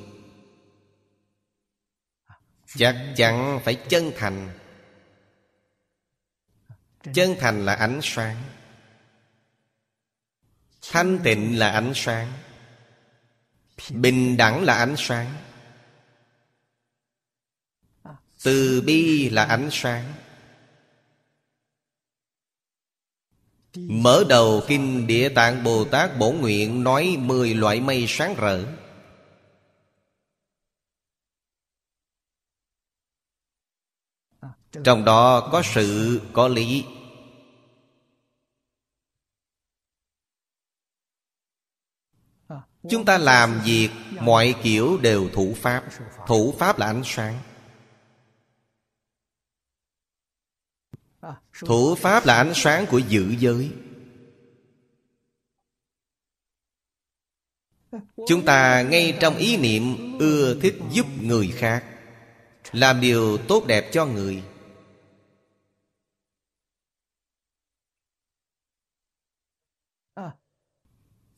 Chắc 2.76 3.14
chắn 3.16 3.60
phải 3.64 3.76
chân 3.76 4.12
thành. 4.18 4.50
Chân 7.14 7.36
thành 7.40 7.66
là 7.66 7.74
ánh 7.74 8.00
sáng. 8.04 8.44
Thanh 10.92 11.20
tịnh 11.24 11.60
là 11.60 11.72
ánh 11.72 11.92
sáng. 11.96 12.34
Bình 13.90 14.38
đẳng 14.38 14.64
là 14.64 14.74
ánh 14.74 14.96
sáng. 14.98 15.36
Từ 18.44 18.82
bi 18.82 19.30
là 19.30 19.44
ánh 19.44 19.70
sáng. 19.72 20.14
Mở 23.76 24.24
đầu 24.30 24.62
Kinh 24.68 25.08
Địa 25.08 25.30
Tạng 25.30 25.64
Bồ 25.64 25.86
Tát 25.86 26.20
Bổ 26.20 26.32
Nguyện 26.32 26.84
Nói 26.84 27.18
mười 27.20 27.54
loại 27.54 27.82
mây 27.82 28.06
sáng 28.08 28.36
rỡ. 28.36 28.66
Trong 34.84 35.06
đó 35.06 35.50
có 35.52 35.62
sự, 35.66 36.22
có 36.34 36.48
lý. 36.48 36.86
Chúng 42.90 43.06
ta 43.06 43.18
làm 43.18 43.62
việc, 43.66 43.90
Mọi 44.22 44.56
kiểu 44.64 44.98
đều 44.98 45.30
thủ 45.34 45.56
pháp. 45.58 45.84
Thủ 46.28 46.54
pháp 46.60 46.80
là 46.80 46.86
ánh 46.86 47.02
sáng. 47.06 47.40
Thủ 51.66 51.96
pháp 51.96 52.26
là 52.26 52.36
ánh 52.36 52.52
sáng 52.56 52.86
của 52.90 52.98
dữ 52.98 53.36
giới. 53.40 53.72
Chúng 58.28 58.46
ta 58.46 58.82
ngay 58.82 59.18
trong 59.22 59.38
ý 59.38 59.58
niệm 59.58 60.18
ưa 60.20 60.60
thích 60.62 60.76
giúp 60.92 61.06
người 61.22 61.54
khác, 61.56 61.86
Làm 62.72 63.02
điều 63.02 63.38
tốt 63.38 63.66
đẹp 63.68 63.90
cho 63.92 64.06
người. 64.06 64.44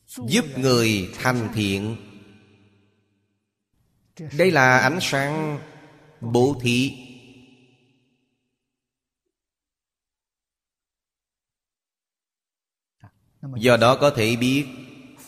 Giúp 0.08 0.46
người 0.58 1.10
thành 1.14 1.50
thiện. 1.54 1.96
Đây 4.38 4.52
là 4.52 4.78
ánh 4.78 5.00
sáng 5.02 5.60
bố 6.22 6.60
thí. 6.62 7.11
Do 13.42 13.78
đó 13.78 13.96
có 13.96 14.10
thể 14.10 14.36
biết 14.36 14.66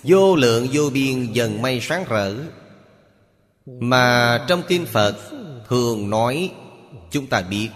Vô 0.04 0.36
lượng 0.36 0.68
vô 0.74 0.90
biên 0.90 1.32
dần 1.34 1.62
mây 1.62 1.80
sáng 1.82 2.06
rỡ. 2.10 2.36
Mà 3.66 4.46
trong 4.48 4.64
kinh 4.68 4.86
Phật 4.86 5.32
Thường 5.68 6.10
nói 6.10 6.52
Chúng 7.12 7.28
ta 7.28 7.42
biết 7.42 7.70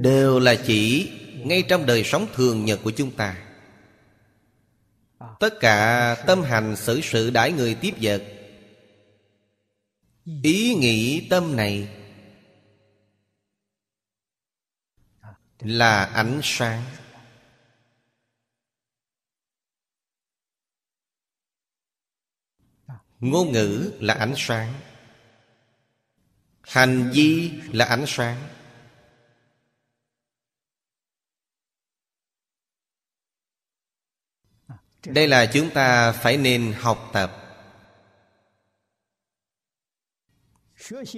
Đều 0.00 0.38
là 0.38 0.54
chỉ 0.66 1.10
Ngay 1.44 1.62
trong 1.62 1.86
đời 1.86 2.04
sống 2.04 2.26
thường 2.34 2.64
nhật 2.64 2.80
của 2.82 2.90
chúng 2.90 3.10
ta. 3.10 3.36
Tất 5.40 5.60
cả 5.60 6.16
tâm 6.26 6.42
hành 6.42 6.76
xử 6.76 7.00
sự 7.00 7.30
đãi 7.30 7.52
người 7.52 7.74
tiếp 7.74 7.94
vật. 8.00 8.22
Ý 10.42 10.74
nghĩ 10.74 11.26
tâm 11.30 11.56
này 11.56 11.88
Là 15.60 16.04
ánh 16.04 16.40
sáng 16.42 16.82
Ngôn 23.20 23.52
ngữ 23.52 23.92
là 24.00 24.14
ánh 24.14 24.34
sáng. 24.36 24.74
Hành 26.62 27.10
vi 27.14 27.52
là 27.72 27.84
ánh 27.84 28.04
sáng. 28.06 28.48
Đây 35.06 35.28
là 35.28 35.46
chúng 35.46 35.70
ta 35.70 36.12
phải 36.12 36.36
nên 36.36 36.74
học 36.78 37.10
tập. 37.12 37.44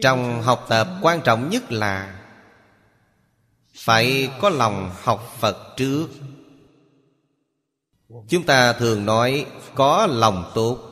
Trong 0.03 0.43
học 0.43 0.67
tập, 0.69 0.89
quan 1.03 1.21
trọng 1.25 1.51
nhất 1.51 1.73
là 1.73 2.17
Phải 3.75 4.31
có 4.41 4.51
lòng 4.51 4.95
học 5.03 5.37
Phật 5.39 5.75
trước. 5.77 6.09
Chúng 8.29 8.47
ta 8.47 8.73
thường 8.73 9.07
nói 9.07 9.47
có 9.75 10.07
lòng 10.07 10.53
tốt. 10.55 10.90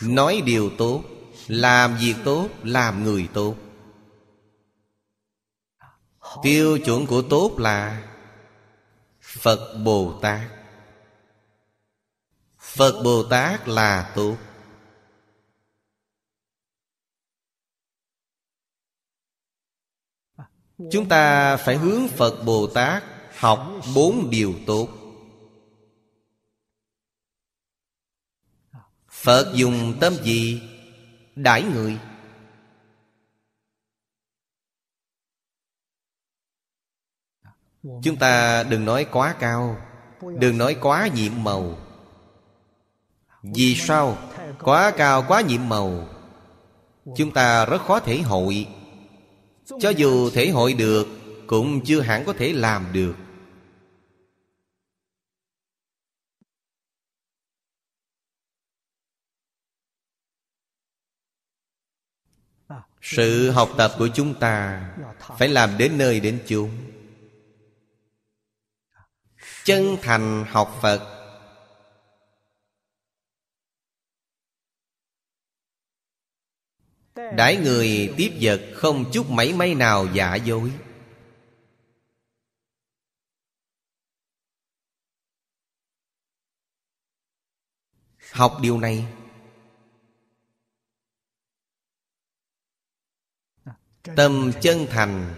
Nói 0.00 0.42
điều 0.46 0.70
tốt, 0.78 1.02
Làm 1.46 1.96
việc 1.96 2.14
tốt, 2.24 2.48
Làm 2.62 3.04
người 3.04 3.28
tốt. 3.34 3.56
Tiêu 6.42 6.78
chuẩn 6.84 7.06
của 7.06 7.22
tốt 7.22 7.54
là 7.58 8.08
Phật 9.20 9.76
Bồ 9.84 10.18
Tát. 10.22 10.50
Phật 12.58 13.02
Bồ 13.04 13.22
Tát 13.22 13.68
là 13.68 14.12
tốt. 14.14 14.36
Chúng 20.90 21.08
ta 21.08 21.56
phải 21.56 21.76
hướng 21.76 22.08
Phật 22.08 22.42
Bồ 22.44 22.66
Tát 22.66 23.04
Học 23.38 23.66
bốn 23.94 24.30
điều 24.30 24.54
tốt. 24.66 24.88
Phật 29.20 29.52
dùng 29.54 29.94
tâm 30.00 30.14
gì? 30.22 30.62
Đãi 31.36 31.62
người. 31.62 31.98
Chúng 38.02 38.16
ta 38.16 38.62
đừng 38.62 38.84
nói 38.84 39.06
quá 39.12 39.34
cao, 39.40 39.76
Đừng 40.38 40.58
nói 40.58 40.76
quá 40.80 41.08
nhiệm 41.14 41.32
màu. 41.44 41.78
Vì 43.42 43.74
sao? 43.74 44.18
Quá 44.62 44.92
cao, 44.96 45.24
quá 45.28 45.40
nhiệm 45.40 45.68
màu. 45.68 46.08
Chúng 47.16 47.30
ta 47.30 47.64
rất 47.64 47.82
khó 47.82 48.00
thể 48.00 48.18
hội. 48.18 48.66
Cho 49.80 49.90
dù 49.90 50.30
thể 50.30 50.48
hội 50.48 50.72
được, 50.72 51.06
Cũng 51.46 51.84
chưa 51.84 52.00
hẳn 52.00 52.24
có 52.24 52.32
thể 52.32 52.52
làm 52.52 52.86
được. 52.92 53.14
Sự 63.00 63.50
học 63.50 63.70
tập 63.78 63.92
của 63.98 64.08
chúng 64.14 64.40
ta 64.40 64.86
Phải 65.38 65.48
làm 65.48 65.78
đến 65.78 65.98
nơi 65.98 66.20
đến 66.20 66.42
chốn. 66.46 66.70
Chân 69.64 69.96
thành 70.02 70.44
học 70.48 70.78
Phật. 70.82 71.16
Đãi 77.36 77.56
người 77.56 78.14
tiếp 78.16 78.38
vật 78.40 78.60
không 78.74 79.10
chút 79.12 79.30
mảy 79.30 79.52
may 79.52 79.74
nào 79.74 80.06
giả 80.14 80.34
dối. 80.34 80.72
Học 88.32 88.58
điều 88.62 88.78
này 88.78 89.06
Tâm 94.02 94.52
chân 94.60 94.86
thành. 94.90 95.34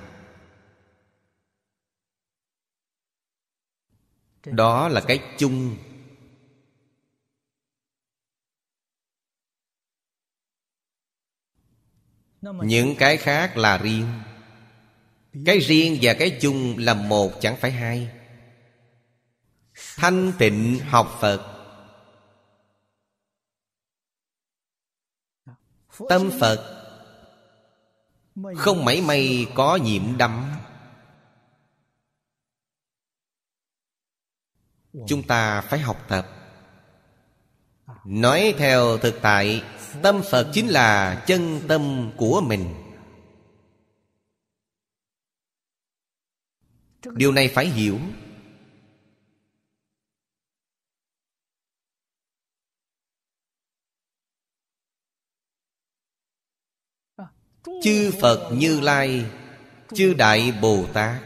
Đó 4.46 4.88
là 4.88 5.00
cái 5.00 5.20
chung. 5.38 5.76
Những 12.42 12.94
cái 12.98 13.16
khác 13.16 13.56
là 13.56 13.78
riêng. 13.78 14.22
Cái 15.46 15.58
riêng 15.58 15.98
và 16.02 16.14
cái 16.18 16.38
chung 16.40 16.74
là 16.78 16.94
một 16.94 17.32
chẳng 17.40 17.56
phải 17.56 17.70
hai. 17.70 18.10
Thanh 19.96 20.32
tịnh 20.38 20.80
học 20.88 21.18
Phật. 21.20 21.48
Tâm 26.08 26.30
Phật 26.40 26.81
Không 28.56 28.84
mảy 28.84 29.00
may 29.00 29.46
có 29.54 29.76
nhiễm 29.76 30.16
đắm. 30.18 30.50
Chúng 35.06 35.22
ta 35.22 35.60
phải 35.60 35.78
học 35.78 36.04
tập. 36.08 36.28
Nói 38.04 38.54
theo 38.58 38.98
thực 38.98 39.18
tại 39.22 39.62
Tâm 40.02 40.22
Phật 40.30 40.50
chính 40.52 40.68
là 40.68 41.22
chân 41.26 41.60
tâm 41.68 42.12
của 42.16 42.40
mình. 42.40 42.74
Điều 47.14 47.32
này 47.32 47.48
phải 47.48 47.66
hiểu 47.66 47.98
Chư 57.82 58.12
Phật 58.20 58.52
Như 58.52 58.80
Lai, 58.80 59.26
Chư 59.94 60.14
Đại 60.14 60.52
Bồ 60.62 60.86
Tát. 60.92 61.22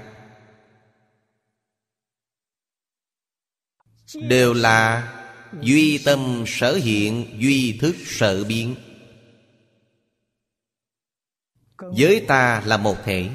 Đều 4.15 4.55
là 4.55 5.13
Duy 5.61 5.99
tâm 6.05 6.45
sở 6.47 6.75
hiện, 6.75 7.37
Duy 7.39 7.79
thức 7.81 7.97
sở 8.05 8.45
biến. 8.45 8.75
Với 11.77 12.25
ta 12.29 12.63
là 12.67 12.77
một 12.77 12.97
thể. 13.05 13.31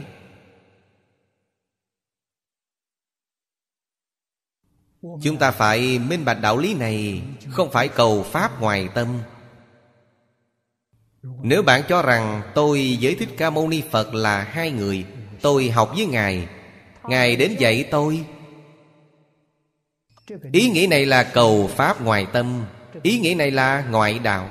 Chúng 5.01 5.37
ta 5.39 5.51
phải 5.51 5.99
minh 5.99 6.25
bạch 6.25 6.41
đạo 6.41 6.57
lý 6.57 6.73
này, 6.73 7.21
Không 7.51 7.71
phải 7.71 7.87
cầu 7.87 8.23
Pháp 8.23 8.61
ngoài 8.61 8.89
tâm. 8.95 9.19
Nếu 11.23 11.63
bạn 11.63 11.83
cho 11.89 12.01
rằng 12.01 12.41
tôi 12.55 12.97
với 13.01 13.15
Thích 13.15 13.29
Ca 13.37 13.49
Mâu 13.49 13.67
Ni 13.67 13.81
Phật 13.91 14.13
là 14.13 14.43
hai 14.43 14.71
người, 14.71 15.05
Tôi 15.41 15.69
học 15.69 15.91
với 15.95 16.05
Ngài. 16.05 16.47
Ngài 17.03 17.35
đến 17.35 17.55
dạy 17.59 17.87
tôi. 17.91 18.25
Ý 20.53 20.69
nghĩa 20.69 20.87
này 20.89 21.05
là 21.05 21.23
cầu 21.23 21.67
Pháp 21.75 22.01
ngoài 22.01 22.27
tâm, 22.33 22.65
Ý 23.03 23.19
nghĩa 23.19 23.35
này 23.35 23.51
là 23.51 23.85
ngoại 23.89 24.19
đạo, 24.19 24.49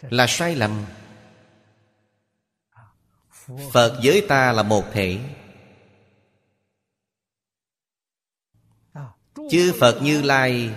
Là 0.00 0.26
sai 0.26 0.56
lầm. 0.56 0.84
Phật 3.72 4.00
với 4.04 4.26
ta 4.28 4.52
là 4.52 4.62
một 4.62 4.84
thể. 4.92 5.18
Chư 9.50 9.72
Phật 9.80 10.02
Như 10.02 10.22
Lai 10.22 10.70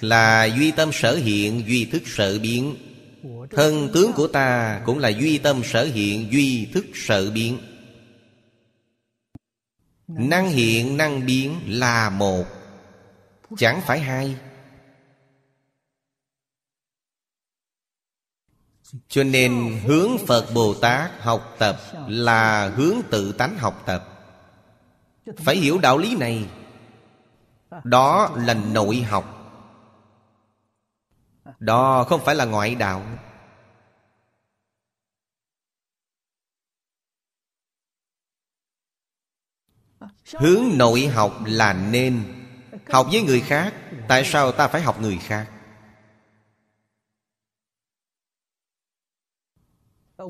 Là 0.00 0.44
duy 0.44 0.70
tâm 0.70 0.90
sở 0.92 1.16
hiện, 1.16 1.64
Duy 1.66 1.84
thức 1.84 2.02
sở 2.06 2.38
biến. 2.38 2.76
Thân 3.50 3.90
tướng 3.94 4.12
của 4.12 4.26
ta 4.26 4.82
Cũng 4.86 4.98
là 4.98 5.08
duy 5.08 5.38
tâm 5.38 5.62
sở 5.64 5.84
hiện 5.84 6.32
Duy 6.32 6.68
thức 6.74 6.84
sở 6.94 7.30
biến. 7.30 7.58
Năng 10.08 10.50
hiện 10.50 10.96
năng 10.96 11.26
biến 11.26 11.60
là 11.66 12.10
một. 12.10 12.44
Chẳng 13.56 13.80
phải 13.86 14.00
hai. 14.00 14.36
Cho 19.08 19.24
nên 19.24 19.80
hướng 19.86 20.10
Phật 20.26 20.46
Bồ 20.54 20.74
Tát 20.74 21.10
học 21.20 21.56
tập 21.58 21.76
Là 22.08 22.68
hướng 22.68 22.96
tự 23.10 23.32
tánh 23.32 23.58
học 23.58 23.82
tập. 23.86 24.08
Phải 25.36 25.56
hiểu 25.56 25.78
đạo 25.78 25.98
lý 25.98 26.16
này. 26.16 26.48
Đó 27.84 28.36
là 28.36 28.54
nội 28.54 29.00
học 29.00 29.33
đó 31.58 32.04
không 32.04 32.24
phải 32.24 32.34
là 32.34 32.44
ngoại 32.44 32.74
đạo. 32.74 33.02
Hướng 40.32 40.64
nội 40.74 41.06
học 41.06 41.32
là 41.46 41.72
nên. 41.72 42.40
Học 42.88 43.06
với 43.10 43.22
người 43.22 43.40
khác, 43.40 43.74
Tại 44.08 44.24
sao 44.24 44.52
ta 44.52 44.68
phải 44.68 44.82
học 44.82 45.00
người 45.00 45.18
khác? 45.18 45.50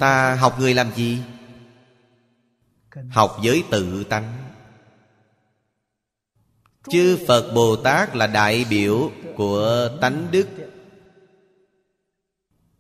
Ta 0.01 0.35
học 0.35 0.57
người 0.59 0.75
làm 0.75 0.95
gì? 0.95 1.23
Học 3.11 3.37
với 3.43 3.65
tự 3.71 4.05
tánh. 4.05 4.51
Chư 6.89 7.25
Phật 7.29 7.53
Bồ 7.55 7.77
Tát 7.77 8.17
là 8.17 8.27
đại 8.27 8.67
biểu 8.71 9.11
Của 9.37 9.91
tánh 10.01 10.29
đức. 10.31 10.74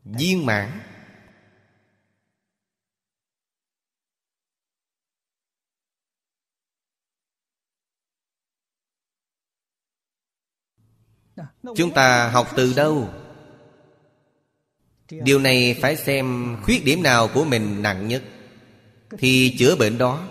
Viên 0.04 0.46
mãn. 0.46 0.80
Chúng 11.76 11.94
ta 11.94 12.30
học 12.30 12.48
từ 12.56 12.72
đâu? 12.76 13.10
Điều 15.10 15.38
này 15.38 15.78
phải 15.80 15.96
xem 15.96 16.56
khuyết 16.62 16.84
điểm 16.84 17.02
nào 17.02 17.28
của 17.34 17.44
mình 17.44 17.82
nặng 17.82 18.08
nhất. 18.08 18.22
Thì 19.18 19.56
chữa 19.58 19.76
bệnh 19.76 19.98
đó. 19.98 20.28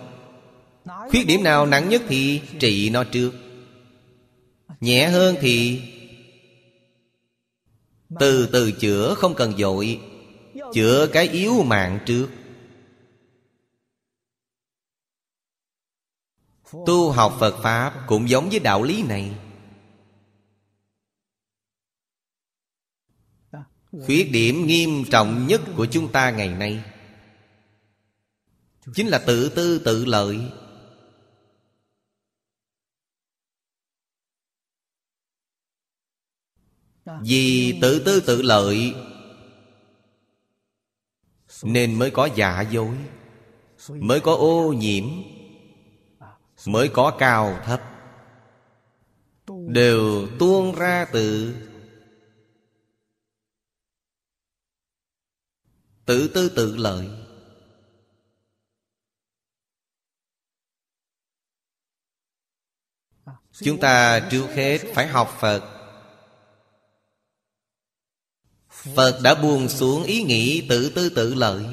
Khuyết 0.85 1.27
điểm 1.27 1.43
nào 1.43 1.65
nặng 1.65 1.89
nhất 1.89 2.01
thì 2.07 2.41
trị 2.59 2.89
nó 2.89 3.03
trước. 3.03 3.31
Nhẹ 4.79 5.07
hơn 5.07 5.35
thì 5.41 5.81
từ 8.19 8.49
từ 8.51 8.71
chữa 8.71 9.15
không 9.15 9.35
cần 9.35 9.57
dội, 9.57 9.99
Chữa 10.73 11.07
cái 11.13 11.27
yếu 11.27 11.63
mạng 11.63 11.99
trước. 12.05 12.29
Tu 16.71 17.11
học 17.11 17.35
Phật 17.39 17.61
Pháp 17.63 18.03
cũng 18.07 18.29
giống 18.29 18.49
với 18.49 18.59
đạo 18.59 18.83
lý 18.83 19.03
này. 19.03 19.35
Khuyết 24.05 24.29
điểm 24.31 24.67
nghiêm 24.67 25.03
trọng 25.11 25.47
nhất 25.47 25.61
của 25.77 25.87
chúng 25.91 26.11
ta 26.11 26.31
ngày 26.31 26.49
nay 26.49 26.83
chính 28.93 29.07
là 29.07 29.19
tự 29.27 29.49
tư 29.49 29.81
tự 29.85 30.05
lợi. 30.05 30.39
Vì 37.05 37.79
tự 37.81 38.03
tư 38.05 38.19
tự 38.19 38.41
lợi, 38.41 38.95
nên 41.63 41.99
mới 41.99 42.11
có 42.11 42.29
giả 42.35 42.61
dối, 42.61 42.97
mới 43.89 44.19
có 44.19 44.35
ô 44.35 44.73
nhiễm, 44.73 45.05
mới 46.67 46.89
có 46.93 47.15
cao 47.19 47.59
thấp. 47.63 47.81
Đều 49.67 50.27
tuôn 50.39 50.75
ra 50.75 51.05
từ 51.11 51.55
tự 56.05 56.27
tư 56.27 56.49
tự 56.55 56.75
lợi. 56.77 57.09
Chúng 63.51 63.79
ta 63.79 64.27
trước 64.31 64.47
hết 64.47 64.77
phải 64.93 65.07
học 65.07 65.37
phật. 65.39 65.72
Phật 68.83 69.19
đã 69.23 69.35
buông 69.35 69.69
xuống 69.69 70.03
ý 70.03 70.23
nghĩ 70.23 70.65
tự 70.69 70.89
tư 70.89 71.09
tự 71.09 71.33
lợi. 71.33 71.65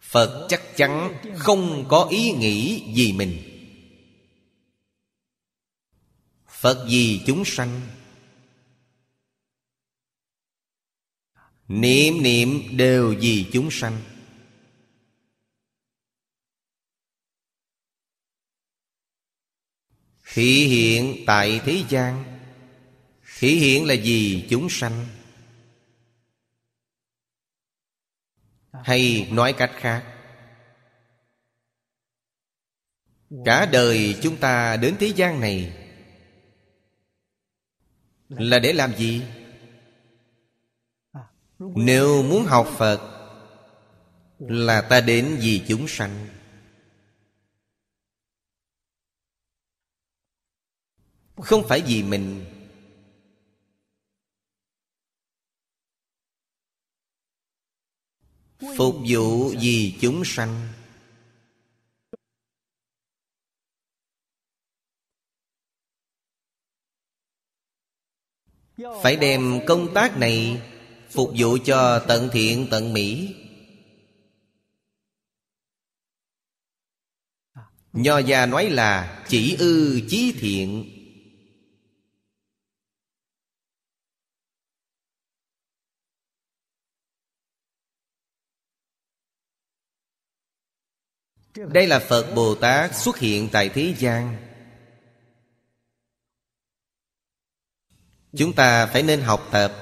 Phật 0.00 0.46
chắc 0.48 0.62
chắn 0.76 1.20
không 1.38 1.84
có 1.88 2.08
ý 2.10 2.32
nghĩ 2.32 2.84
gì 2.94 3.12
mình. 3.12 3.42
Phật 6.48 6.86
vì 6.88 7.20
chúng 7.26 7.44
sanh. 7.44 7.80
Niệm 11.68 12.22
niệm 12.22 12.76
đều 12.76 13.14
vì 13.20 13.46
chúng 13.52 13.70
sanh. 13.70 14.00
Thị 20.32 20.66
hiện 20.66 21.24
tại 21.26 21.60
thế 21.64 21.84
gian 21.88 22.29
thị 23.40 23.56
hiện 23.56 23.86
là 23.86 23.94
gì 23.94 24.46
chúng 24.50 24.68
sanh. 24.70 25.06
Hay 28.72 29.28
nói 29.32 29.54
cách 29.58 29.70
khác, 29.74 30.04
cả 33.44 33.66
đời 33.72 34.18
chúng 34.22 34.36
ta 34.36 34.76
đến 34.76 34.96
thế 35.00 35.06
gian 35.06 35.40
này 35.40 35.76
là 38.28 38.58
để 38.58 38.72
làm 38.72 38.96
gì? 38.96 39.22
Nếu 41.58 42.22
muốn 42.22 42.44
học 42.44 42.68
phật 42.78 43.00
là 44.38 44.82
ta 44.82 45.00
đến 45.00 45.36
vì 45.40 45.64
chúng 45.68 45.88
sanh. 45.88 46.28
Không 51.36 51.68
phải 51.68 51.82
vì 51.86 52.02
mình 52.02 52.44
phục 58.76 58.96
vụ 59.08 59.48
vì 59.60 59.98
chúng 60.00 60.22
sanh. 60.24 60.68
Phải 69.02 69.16
đem 69.16 69.60
công 69.66 69.94
tác 69.94 70.16
này 70.16 70.62
phục 71.10 71.32
vụ 71.38 71.58
cho 71.64 72.04
tận 72.08 72.28
thiện 72.32 72.66
tận 72.70 72.92
mỹ. 72.92 73.34
Nho 77.92 78.18
gia 78.18 78.46
nói 78.46 78.70
là 78.70 79.24
chỉ 79.28 79.56
ư 79.58 80.00
chí 80.08 80.32
thiện. 80.38 80.99
Đây 91.68 91.86
là 91.86 91.98
phật 91.98 92.32
bồ 92.34 92.54
tát 92.54 92.96
xuất 92.96 93.18
hiện 93.18 93.48
tại 93.52 93.68
thế 93.68 93.94
gian. 93.98 94.36
Chúng 98.36 98.52
ta 98.52 98.86
phải 98.86 99.02
nên 99.02 99.20
học 99.20 99.48
tập. 99.52 99.72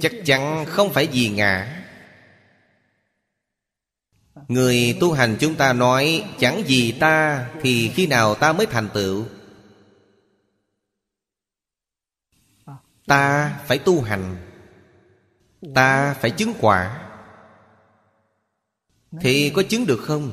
Chắc 0.00 0.12
chắn 0.24 0.64
không 0.68 0.92
phải 0.92 1.06
vì 1.06 1.28
ngã. 1.28 1.82
Người 4.48 4.96
tu 5.00 5.12
hành 5.12 5.36
chúng 5.40 5.54
ta 5.54 5.72
nói, 5.72 6.24
chẳng 6.38 6.62
vì 6.66 6.96
ta 7.00 7.48
thì 7.62 7.92
khi 7.94 8.06
nào 8.06 8.34
ta 8.34 8.52
mới 8.52 8.66
thành 8.66 8.88
tựu? 8.94 9.26
Ta 13.06 13.56
phải 13.66 13.78
tu 13.78 14.02
hành. 14.02 14.36
Ta 15.74 16.14
phải 16.14 16.30
chứng 16.30 16.54
quả 16.60 17.05
thì 19.20 19.50
có 19.50 19.62
chứng 19.62 19.86
được 19.86 20.00
không? 20.02 20.32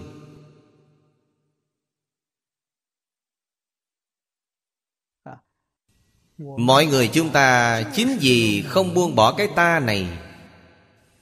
Mọi 6.58 6.86
người 6.86 7.08
chúng 7.08 7.30
ta 7.30 7.82
chính 7.94 8.18
vì 8.22 8.64
không 8.68 8.94
buông 8.94 9.16
bỏ 9.16 9.34
cái 9.34 9.48
ta 9.56 9.80
này 9.80 10.08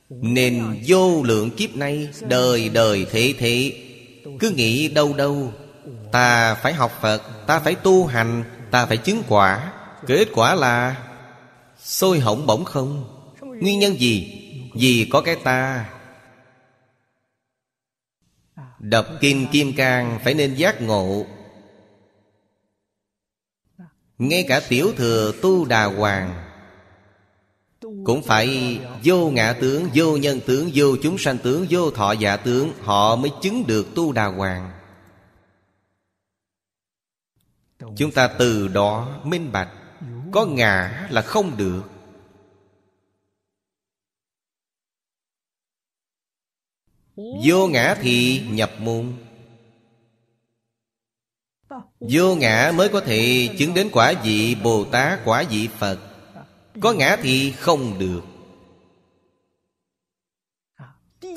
nên 0.10 0.84
vô 0.88 1.24
lượng 1.24 1.50
kiếp 1.52 1.76
nay 1.76 2.10
đời 2.22 2.70
đời 2.70 3.06
thế 3.12 3.34
thế. 3.38 3.84
Cứ 4.40 4.50
nghĩ 4.50 4.88
đâu 4.88 5.14
đâu 5.14 5.54
ta 6.12 6.56
phải 6.56 6.74
học 6.74 6.92
phật 7.02 7.22
ta 7.48 7.60
phải 7.60 7.76
tu 7.76 8.06
hành 8.06 8.44
ta 8.72 8.86
phải 8.86 8.98
chứng 8.98 9.24
quả. 9.28 9.74
Kết 10.08 10.28
quả 10.34 10.56
là 10.56 11.08
sôi 11.78 12.20
hỏng 12.20 12.46
bỗng 12.46 12.66
không? 12.66 13.18
Nguyên 13.42 13.80
nhân 13.80 14.00
gì? 14.00 14.38
Vì 14.74 15.08
có 15.12 15.22
cái 15.22 15.36
ta 15.36 15.90
đọc 18.82 19.06
kinh 19.20 19.48
kim 19.52 19.74
cang 19.74 20.20
phải 20.24 20.34
nên 20.34 20.56
giác 20.56 20.82
ngộ. 20.82 21.26
Ngay 24.18 24.46
cả 24.48 24.62
tiểu 24.70 24.92
thừa 24.98 25.34
tu 25.42 25.66
đà 25.66 25.86
hoàng 25.86 26.44
Cũng 27.82 28.24
phải 28.24 28.80
vô 29.04 29.30
ngã 29.30 29.54
tướng, 29.54 29.88
vô 29.96 30.18
nhân 30.18 30.40
tướng, 30.48 30.72
vô 30.74 30.96
chúng 31.04 31.18
sanh 31.18 31.38
tướng, 31.38 31.66
vô 31.70 31.92
thọ 31.92 32.12
giả 32.12 32.38
tướng 32.38 32.74
Họ 32.82 33.16
mới 33.16 33.32
chứng 33.42 33.68
được 33.68 33.88
tu 33.96 34.12
đà 34.12 34.26
hoàng. 34.26 34.72
Chúng 37.98 38.12
ta 38.12 38.28
từ 38.28 38.68
đó 38.68 39.22
minh 39.24 39.52
bạch 39.52 39.70
Có 40.32 40.46
ngã 40.46 41.08
là 41.10 41.22
không 41.22 41.58
được. 41.58 41.82
Vô 47.46 47.68
ngã 47.68 47.96
thì 48.02 48.44
nhập 48.50 48.72
môn. 48.80 49.14
Vô 52.00 52.36
ngã 52.36 52.72
mới 52.76 52.90
có 52.90 53.02
thể 53.02 53.50
chứng 53.60 53.74
đến 53.74 53.90
quả 53.92 54.14
vị 54.24 54.56
Bồ 54.64 54.86
Tát, 54.86 55.20
quả 55.26 55.44
vị 55.50 55.70
Phật. 55.78 56.00
Có 56.82 56.94
ngã 56.94 57.18
thì 57.22 57.52
không 57.52 58.00
được. 58.00 58.22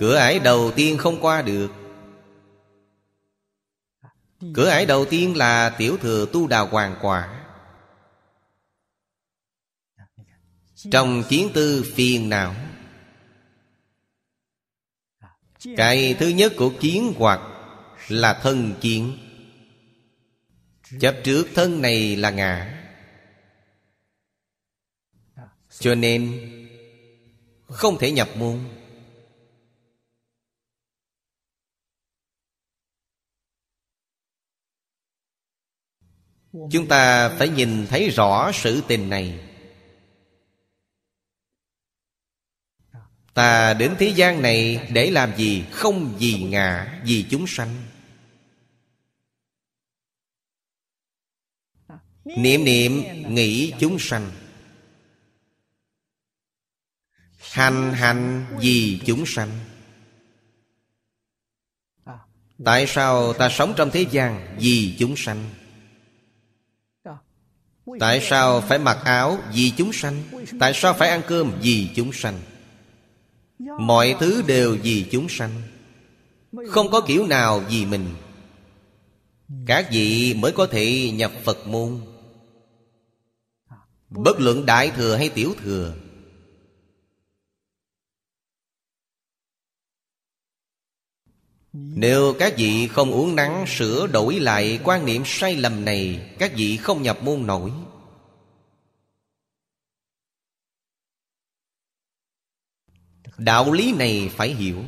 Cửa 0.00 0.16
ải 0.16 0.38
đầu 0.38 0.72
tiên 0.76 0.98
không 0.98 1.20
qua 1.20 1.42
được. 1.42 1.70
Cửa 4.54 4.68
ải 4.68 4.86
đầu 4.86 5.04
tiên 5.04 5.36
là 5.36 5.74
tiểu 5.78 5.96
thừa 5.96 6.26
tu 6.32 6.46
đà 6.46 6.60
hoàng 6.60 6.96
quả. 7.02 7.40
Trong 10.90 11.22
kiến 11.28 11.50
tư 11.54 11.92
phiền 11.94 12.28
não 12.28 12.54
cái 15.76 16.16
thứ 16.18 16.28
nhất 16.28 16.52
của 16.56 16.72
kiến 16.80 17.14
hoặc 17.16 17.40
là 18.08 18.40
thân 18.42 18.74
kiến 18.80 19.18
chấp 21.00 21.14
trước 21.24 21.48
thân 21.54 21.82
này 21.82 22.16
là 22.16 22.30
ngã. 22.30 22.80
Cho 25.78 25.94
nên, 25.94 26.40
không 27.68 27.98
thể 27.98 28.12
nhập 28.12 28.28
môn. 28.36 28.60
Chúng 36.70 36.88
ta 36.88 37.28
phải 37.28 37.48
nhìn 37.48 37.86
thấy 37.86 38.10
rõ 38.10 38.50
sự 38.54 38.82
tình 38.88 39.10
này. 39.10 39.53
Ta 43.34 43.74
đến 43.74 43.94
thế 43.98 44.08
gian 44.08 44.42
này 44.42 44.88
để 44.92 45.10
làm 45.10 45.36
gì? 45.36 45.64
Không 45.70 46.16
vì 46.18 46.42
ngã, 46.42 47.00
vì 47.04 47.26
chúng 47.30 47.46
sanh. 47.46 47.74
Niệm 52.24 52.64
niệm, 52.64 53.02
nghĩ 53.34 53.72
chúng 53.80 53.98
sanh. 53.98 54.30
Hành 57.38 57.92
hành 57.92 58.46
vì 58.60 59.00
chúng 59.06 59.26
sanh. 59.26 59.50
Tại 62.64 62.86
sao 62.86 63.32
ta 63.32 63.48
sống 63.48 63.74
trong 63.76 63.90
thế 63.90 64.06
gian 64.10 64.56
Vì 64.58 64.96
chúng 64.98 65.16
sanh? 65.16 65.50
Tại 68.00 68.20
sao 68.22 68.60
phải 68.60 68.78
mặc 68.78 68.98
áo 69.04 69.38
Vì 69.52 69.72
chúng 69.76 69.92
sanh? 69.92 70.22
Tại 70.60 70.72
sao 70.74 70.94
phải 70.94 71.08
ăn 71.08 71.22
cơm 71.28 71.52
Vì 71.60 71.90
chúng 71.96 72.12
sanh? 72.12 72.40
Mọi 73.58 74.16
thứ 74.20 74.42
đều 74.42 74.76
vì 74.82 75.06
chúng 75.10 75.26
sanh. 75.28 75.62
Không 76.68 76.90
có 76.90 77.00
kiểu 77.00 77.26
nào 77.26 77.62
vì 77.68 77.86
mình. 77.86 78.14
Các 79.66 79.88
vị 79.92 80.34
mới 80.34 80.52
có 80.52 80.66
thể 80.66 81.10
nhập 81.10 81.32
Phật 81.44 81.66
môn. 81.66 82.00
Bất 84.10 84.40
luận 84.40 84.66
đại 84.66 84.90
thừa 84.90 85.16
hay 85.16 85.28
tiểu 85.28 85.54
thừa, 85.62 85.94
Nếu 91.74 92.34
các 92.38 92.54
vị 92.56 92.88
không 92.88 93.10
uống 93.10 93.36
nắng 93.36 93.64
sửa 93.68 94.06
đổi 94.06 94.40
lại 94.40 94.80
quan 94.84 95.06
niệm 95.06 95.22
sai 95.26 95.56
lầm 95.56 95.84
này, 95.84 96.20
Các 96.38 96.52
vị 96.56 96.76
không 96.76 97.02
nhập 97.02 97.22
môn 97.22 97.46
nổi. 97.46 97.70
Đạo 103.38 103.72
lý 103.72 103.92
này 103.92 104.30
phải 104.36 104.54
hiểu. 104.54 104.84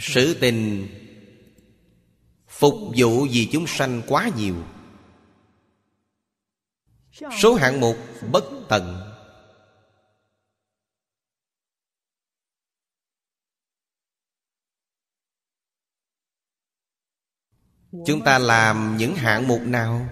Sự 0.00 0.36
tình 0.40 0.88
Phục 2.62 2.74
vụ 2.96 3.26
vì 3.30 3.48
chúng 3.52 3.66
sanh 3.66 4.02
quá 4.06 4.30
nhiều. 4.36 4.54
Số 7.40 7.54
hạng 7.54 7.80
mục 7.80 7.96
bất 8.32 8.44
tận. 8.68 9.11
Chúng 18.06 18.24
ta 18.24 18.38
làm 18.38 18.96
những 18.96 19.14
hạng 19.14 19.48
mục 19.48 19.60
nào? 19.60 20.06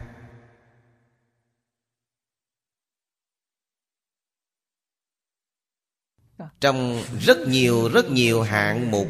Trong 6.61 7.03
rất 7.21 7.39
nhiều 7.39 7.89
rất 7.89 8.11
nhiều 8.11 8.43
hạng 8.43 8.91
mục, 8.91 9.09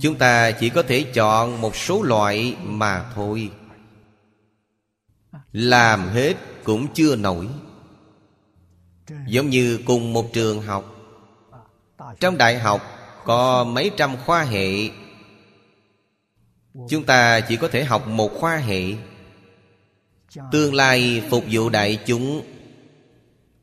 Chúng 0.00 0.18
ta 0.18 0.50
chỉ 0.50 0.70
có 0.70 0.82
thể 0.82 1.02
chọn 1.02 1.60
một 1.60 1.76
số 1.76 2.02
loại 2.02 2.56
mà 2.62 3.10
thôi. 3.14 3.50
Làm 5.52 6.08
hết 6.08 6.34
cũng 6.64 6.86
chưa 6.94 7.16
nổi. 7.16 7.48
Giống 9.26 9.50
như 9.50 9.80
cùng 9.86 10.12
một 10.12 10.32
trường 10.32 10.62
học. 10.62 10.94
Trong 12.20 12.38
đại 12.38 12.58
học 12.58 12.82
có 13.24 13.64
mấy 13.64 13.90
trăm 13.96 14.16
khoa 14.26 14.42
hệ 14.42 14.90
Chúng 16.74 17.06
ta 17.06 17.40
chỉ 17.40 17.56
có 17.56 17.68
thể 17.68 17.84
học 17.84 18.06
một 18.06 18.30
khoa 18.34 18.56
hệ. 18.56 18.82
Tương 20.52 20.74
lai 20.74 21.22
phục 21.30 21.44
vụ 21.50 21.68
đại 21.68 21.98
chúng 22.06 22.46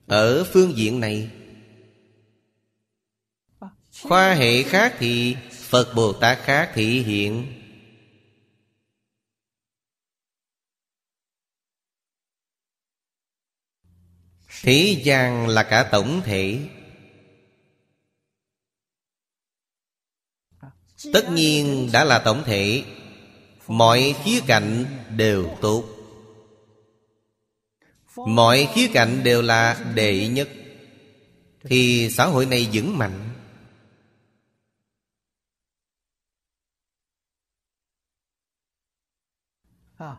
Ở 0.08 0.44
phương 0.44 0.78
diện 0.78 1.00
này. 1.00 1.30
Khoa 4.02 4.34
hệ 4.34 4.64
khác 4.64 4.96
thì 5.00 5.36
Phật 5.52 5.94
Bồ 5.96 6.14
Tát 6.14 6.40
khác 6.44 6.72
thị 6.74 7.04
hiện. 7.04 7.62
Thế 14.64 15.02
gian 15.04 15.48
là 15.48 15.64
cả 15.64 15.90
tổng 15.92 16.22
thể. 16.26 16.60
Tất 21.14 21.30
nhiên 21.32 21.90
đã 21.94 22.04
là 22.04 22.20
tổng 22.20 22.44
thể. 22.46 22.84
Mọi 23.68 24.16
khía 24.24 24.42
cạnh 24.48 24.86
đều 25.16 25.58
tốt. 25.62 25.84
Mọi 28.16 28.68
khía 28.74 28.88
cạnh 28.94 29.24
đều 29.24 29.42
là 29.42 29.86
đệ 29.96 30.28
nhất. 30.28 30.50
Thì 31.64 32.10
xã 32.10 32.26
hội 32.26 32.46
này 32.46 32.70
vững 32.74 32.98
mạnh. 32.98 33.30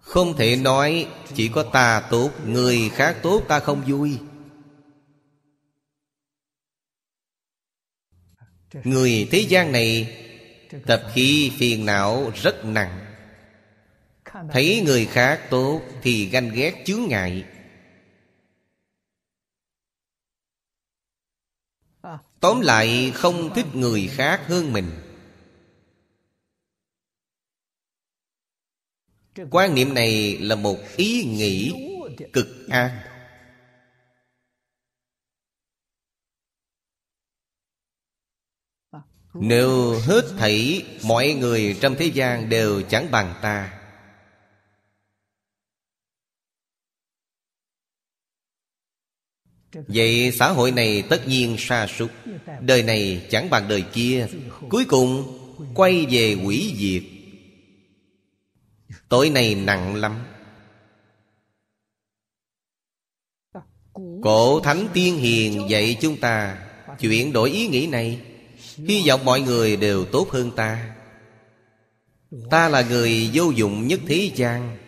Không 0.02 0.36
thể 0.36 0.56
nói 0.56 1.08
chỉ 1.34 1.48
có 1.48 1.62
ta 1.62 2.08
tốt, 2.10 2.30
Người 2.46 2.88
khác 2.88 3.16
tốt 3.22 3.42
ta 3.48 3.60
không 3.60 3.82
vui. 3.86 4.18
Người 8.84 9.28
thế 9.30 9.38
gian 9.38 9.72
này 9.72 10.22
Tập 10.86 11.02
khí 11.14 11.52
phiền 11.58 11.86
não 11.86 12.30
rất 12.42 12.64
nặng. 12.64 13.14
Thấy 14.52 14.82
người 14.86 15.06
khác 15.06 15.46
tốt 15.50 15.82
Thì 16.02 16.26
ganh 16.26 16.50
ghét 16.50 16.82
chướng 16.86 17.08
ngại. 17.08 17.44
Tóm 22.40 22.60
lại, 22.60 23.12
không 23.14 23.54
thích 23.54 23.66
người 23.74 24.08
khác 24.08 24.42
hơn 24.46 24.72
mình. 24.72 24.90
Quan 29.50 29.74
niệm 29.74 29.94
này 29.94 30.38
là 30.38 30.56
một 30.56 30.78
ý 30.96 31.24
nghĩ 31.24 31.72
cực 32.32 32.46
an. 32.68 33.15
Nếu 39.40 40.00
hết 40.00 40.22
thảy 40.38 40.84
mọi 41.04 41.34
người 41.34 41.76
trong 41.80 41.94
thế 41.98 42.06
gian 42.06 42.48
đều 42.48 42.82
chẳng 42.82 43.10
bằng 43.10 43.34
ta, 43.42 43.72
Vậy 49.88 50.32
xã 50.32 50.48
hội 50.48 50.72
này 50.72 51.02
tất 51.10 51.28
nhiên 51.28 51.56
sa 51.58 51.86
sút. 51.86 52.10
Đời 52.60 52.82
này 52.82 53.26
chẳng 53.30 53.50
bằng 53.50 53.68
đời 53.68 53.84
kia. 53.92 54.26
Cuối 54.68 54.84
cùng, 54.84 55.38
quay 55.74 56.06
về 56.10 56.36
quỷ 56.44 56.74
diệt. 56.76 57.02
Tội 59.08 59.30
này 59.30 59.54
nặng 59.54 59.94
lắm. 59.94 60.24
Cổ 64.22 64.60
Thánh 64.60 64.88
Tiên 64.94 65.16
Hiền 65.16 65.66
dạy 65.70 65.96
chúng 66.00 66.16
ta 66.20 66.66
Chuyển 67.00 67.32
đổi 67.32 67.50
ý 67.50 67.66
nghĩ 67.66 67.86
này. 67.86 68.20
Hy 68.76 69.04
vọng 69.08 69.24
mọi 69.24 69.40
người 69.40 69.76
đều 69.76 70.04
tốt 70.04 70.30
hơn 70.30 70.50
ta. 70.56 70.96
Ta 72.50 72.68
là 72.68 72.82
người 72.82 73.30
vô 73.32 73.50
dụng 73.50 73.86
nhất 73.86 74.00
thế 74.06 74.30
gian. 74.34 74.78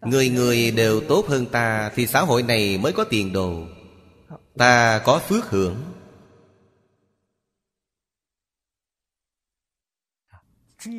Người 0.00 0.28
người 0.28 0.70
đều 0.70 1.00
tốt 1.00 1.26
hơn 1.28 1.46
ta 1.46 1.90
Thì 1.94 2.06
xã 2.06 2.20
hội 2.20 2.42
này 2.42 2.78
mới 2.78 2.92
có 2.92 3.04
tiền 3.04 3.32
đồ. 3.32 3.66
Ta 4.58 4.98
có 4.98 5.18
phước 5.18 5.44
hưởng. 5.44 5.92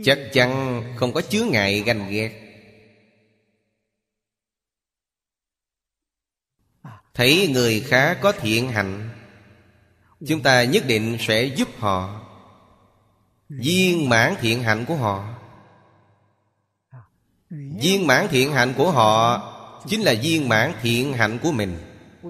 Chắc 0.04 0.20
chắn 0.34 0.84
không 0.98 1.14
có 1.14 1.22
chứa 1.22 1.44
ngại 1.44 1.84
ganh 1.86 2.12
ghét. 2.12 2.44
Thấy 7.14 7.48
người 7.54 7.80
khác 7.80 8.20
có 8.22 8.32
thiện 8.32 8.70
hạnh 8.70 9.17
Chúng 10.28 10.44
ta 10.44 10.64
nhất 10.64 10.84
định 10.88 11.18
sẽ 11.20 11.44
giúp 11.44 11.68
họ. 11.80 12.22
Viên 13.50 14.10
mãn 14.10 14.36
thiện 14.42 14.64
hạnh 14.64 14.86
của 14.86 14.96
họ. 14.96 15.34
Viên 17.82 18.08
mãn 18.08 18.28
thiện 18.28 18.54
hạnh 18.54 18.74
của 18.78 18.92
họ 18.92 19.44
Chính 19.88 20.02
là 20.02 20.16
viên 20.24 20.50
mãn 20.50 20.74
thiện 20.82 21.14
hạnh 21.14 21.40
của 21.44 21.52
mình. 21.52 21.78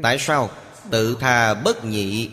Tại 0.04 0.18
sao? 0.20 0.50
Tự 0.92 1.18
tha 1.20 1.54
bất 1.54 1.86
nhị. 1.86 2.32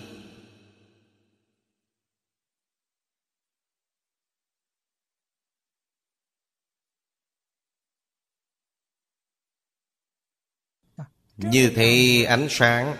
Như 11.37 11.73
thế 11.77 12.25
ánh 12.29 12.47
sáng 12.51 12.97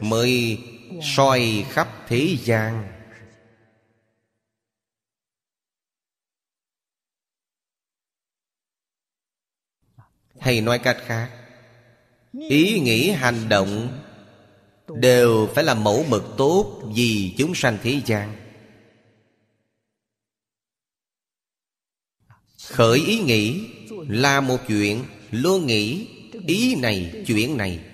Mới 0.00 0.58
soi 1.02 1.64
khắp 1.70 1.88
thế 2.08 2.36
gian. 2.44 2.94
Hay 10.40 10.60
nói 10.60 10.78
cách 10.78 10.96
khác, 11.06 11.30
ý 12.32 12.80
nghĩ 12.80 13.10
hành 13.10 13.48
động 13.48 14.00
Đều 14.88 15.48
phải 15.54 15.64
là 15.64 15.74
mẫu 15.74 16.04
mực 16.08 16.24
tốt 16.36 16.82
Vì 16.94 17.34
chúng 17.38 17.54
sanh 17.54 17.78
thế 17.82 18.00
gian. 18.06 18.36
Khởi 22.68 22.98
ý 22.98 23.18
nghĩ 23.18 23.70
Là 24.08 24.40
một 24.40 24.58
chuyện, 24.68 25.04
Luôn 25.30 25.66
nghĩ 25.66 26.08
Ý 26.46 26.74
này, 26.74 27.24
chuyện 27.26 27.56
này. 27.56 27.93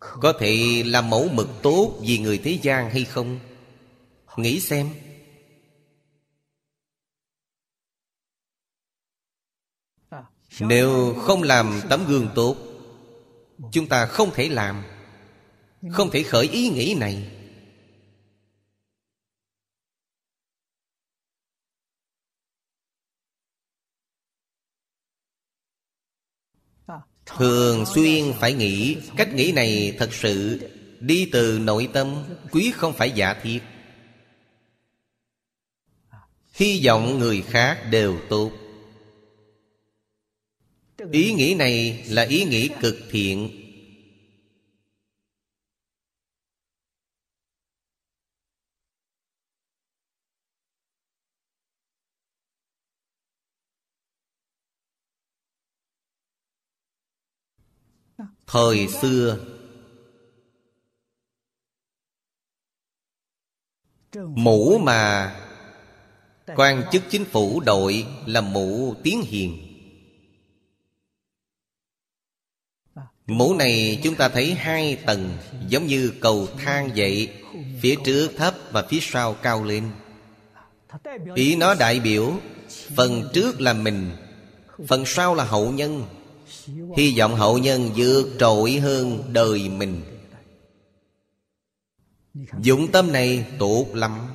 Có 0.00 0.32
thể 0.38 0.82
là 0.86 1.00
mẫu 1.00 1.28
mực 1.32 1.48
tốt 1.62 1.98
Vì 2.00 2.18
người 2.18 2.38
thế 2.38 2.58
gian 2.62 2.90
hay 2.90 3.04
không? 3.04 3.38
Nghĩ 4.36 4.60
xem. 4.60 4.90
Nếu 10.60 11.14
không 11.22 11.42
làm 11.42 11.80
tấm 11.88 12.04
gương 12.08 12.28
tốt, 12.34 12.56
Chúng 13.72 13.88
ta 13.88 14.06
không 14.06 14.30
thể 14.34 14.48
làm, 14.48 14.82
Không 15.92 16.10
thể 16.10 16.22
khởi 16.22 16.48
ý 16.48 16.68
nghĩ 16.68 16.96
này. 17.00 17.39
Thường 27.36 27.86
xuyên 27.86 28.32
phải 28.40 28.52
nghĩ, 28.52 28.96
Cách 29.16 29.34
nghĩ 29.34 29.52
này 29.52 29.96
thật 29.98 30.14
sự 30.14 30.60
Đi 31.00 31.28
từ 31.32 31.58
nội 31.58 31.88
tâm, 31.92 32.24
Quý 32.50 32.72
không 32.76 32.92
phải 32.92 33.10
giả 33.10 33.34
thiết. 33.34 33.60
Hy 36.52 36.86
vọng 36.86 37.18
người 37.18 37.42
khác 37.42 37.90
đều 37.90 38.18
tốt. 38.28 38.50
Ý 41.12 41.32
nghĩ 41.32 41.54
này 41.54 42.04
là 42.08 42.22
ý 42.22 42.44
nghĩ 42.44 42.68
cực 42.80 42.96
thiện. 43.10 43.59
Thời 58.52 58.88
xưa. 58.88 59.38
Mũ 64.14 64.78
mà 64.78 65.36
quan 66.56 66.82
chức 66.92 67.02
chính 67.10 67.24
phủ 67.24 67.60
đội 67.60 68.06
là 68.26 68.40
mũ 68.40 68.94
tiến 69.02 69.22
hiền. 69.22 69.66
Mũ 73.26 73.54
này 73.54 74.00
chúng 74.02 74.14
ta 74.14 74.28
thấy 74.28 74.54
hai 74.54 74.96
tầng, 75.06 75.38
Giống 75.68 75.86
như 75.86 76.12
cầu 76.20 76.48
thang 76.58 76.90
vậy, 76.96 77.32
Phía 77.80 77.94
trước 78.04 78.30
thấp 78.36 78.54
và 78.70 78.86
phía 78.88 79.00
sau 79.00 79.34
cao 79.34 79.64
lên. 79.64 79.90
Ý 81.34 81.56
nó 81.56 81.74
đại 81.74 82.00
biểu, 82.00 82.32
Phần 82.96 83.30
trước 83.32 83.60
là 83.60 83.72
mình, 83.72 84.10
Phần 84.88 85.06
sau 85.06 85.34
là 85.34 85.44
hậu 85.44 85.72
nhân. 85.72 86.04
Hy 86.96 87.18
vọng 87.18 87.34
hậu 87.34 87.58
nhân 87.58 87.90
vượt 87.96 88.26
trội 88.38 88.72
hơn 88.72 89.32
đời 89.32 89.68
mình. 89.68 90.02
Dũng 92.62 92.92
tâm 92.92 93.12
này 93.12 93.46
tốt 93.58 93.86
lắm. 93.94 94.26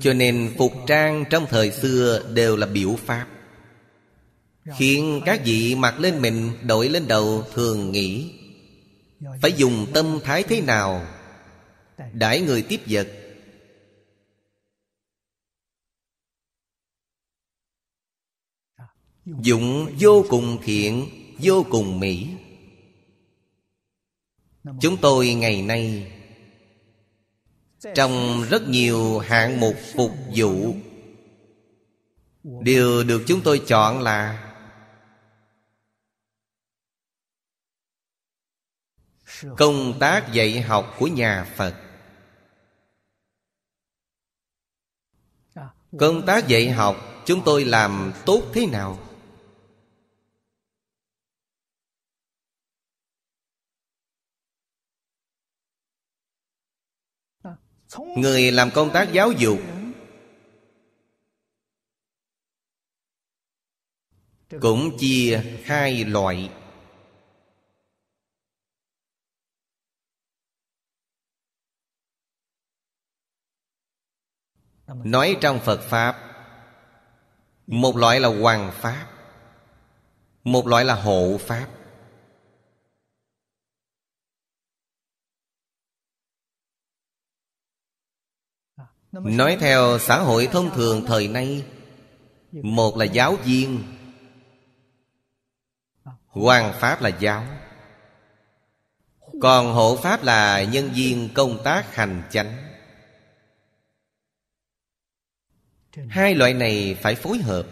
Cho 0.00 0.12
nên 0.12 0.54
phục 0.58 0.72
trang 0.86 1.24
trong 1.30 1.46
thời 1.50 1.70
xưa 1.70 2.22
đều 2.34 2.56
là 2.56 2.66
biểu 2.66 2.96
pháp. 2.96 3.26
Khiến 4.64 5.20
các 5.24 5.42
vị 5.44 5.74
mặc 5.74 6.00
lên 6.00 6.22
mình 6.22 6.52
Đội 6.66 6.88
lên 6.88 7.08
đầu 7.08 7.44
thường 7.52 7.92
nghĩ, 7.92 8.32
Phải 9.42 9.52
dùng 9.52 9.86
tâm 9.94 10.18
thái 10.24 10.42
thế 10.42 10.60
nào 10.60 11.06
Đãi 12.12 12.40
người 12.40 12.62
tiếp 12.62 12.80
vật? 12.86 13.08
Dụng 19.24 19.96
vô 20.00 20.24
cùng 20.28 20.58
thiện, 20.62 21.08
Vô 21.38 21.66
cùng 21.70 22.00
mỹ. 22.00 22.26
Chúng 24.80 24.96
tôi 24.96 25.34
ngày 25.34 25.62
nay 25.62 26.12
Trong 27.94 28.44
rất 28.50 28.68
nhiều 28.68 29.18
hạng 29.18 29.60
mục 29.60 29.74
phục 29.94 30.12
vụ. 30.36 30.74
Đều 32.42 33.04
được 33.04 33.22
chúng 33.26 33.40
tôi 33.40 33.62
chọn 33.66 34.00
là 34.00 34.48
công 39.56 39.96
tác 40.00 40.28
dạy 40.32 40.60
học 40.60 40.94
của 40.98 41.06
nhà 41.06 41.54
phật. 41.56 41.74
Công 45.98 46.26
tác 46.26 46.48
dạy 46.48 46.70
học, 46.70 46.96
chúng 47.26 47.42
tôi 47.44 47.64
làm 47.64 48.12
tốt 48.26 48.42
thế 48.54 48.66
nào? 48.66 48.98
Người 58.16 58.52
làm 58.52 58.70
công 58.74 58.90
tác 58.92 59.08
giáo 59.12 59.32
dục. 59.32 59.58
Cũng 64.60 64.96
chia 64.98 65.42
hai 65.64 66.04
loại. 66.04 66.61
Nói 74.94 75.36
trong 75.40 75.60
Phật 75.60 75.80
Pháp, 75.80 76.16
Một 77.66 77.96
loại 77.96 78.20
là 78.20 78.28
Hoàng 78.28 78.72
Pháp, 78.74 79.06
Một 80.44 80.66
loại 80.66 80.84
là 80.84 80.94
Hộ 80.94 81.38
Pháp. 81.40 81.66
Nói 89.12 89.56
theo 89.60 89.98
xã 89.98 90.18
hội 90.18 90.48
thông 90.52 90.70
thường 90.74 91.04
thời 91.06 91.28
nay, 91.28 91.66
Một 92.52 92.96
là 92.96 93.04
giáo 93.04 93.36
viên, 93.36 93.82
Hoàng 96.26 96.72
Pháp 96.80 97.02
là 97.02 97.08
giáo. 97.08 97.46
Còn 99.40 99.72
hộ 99.72 99.96
Pháp 99.96 100.24
là 100.24 100.62
nhân 100.64 100.90
viên 100.94 101.28
công 101.34 101.58
tác 101.64 101.94
hành 101.94 102.22
chánh. 102.30 102.61
Hai 105.96 106.34
loại 106.34 106.54
này 106.54 106.96
phải 107.00 107.14
phối 107.14 107.38
hợp. 107.38 107.66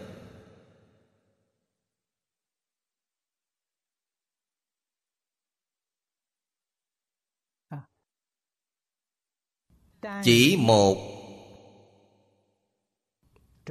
Chỉ 10.23 10.57
một 10.59 10.97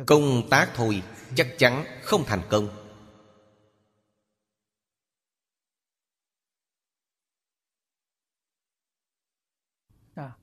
Công 0.07 0.49
tác 0.51 0.71
thôi 0.75 1.03
Chắc 1.35 1.55
chắn 1.59 1.85
không 2.03 2.25
thành 2.27 2.43
công. 2.51 2.69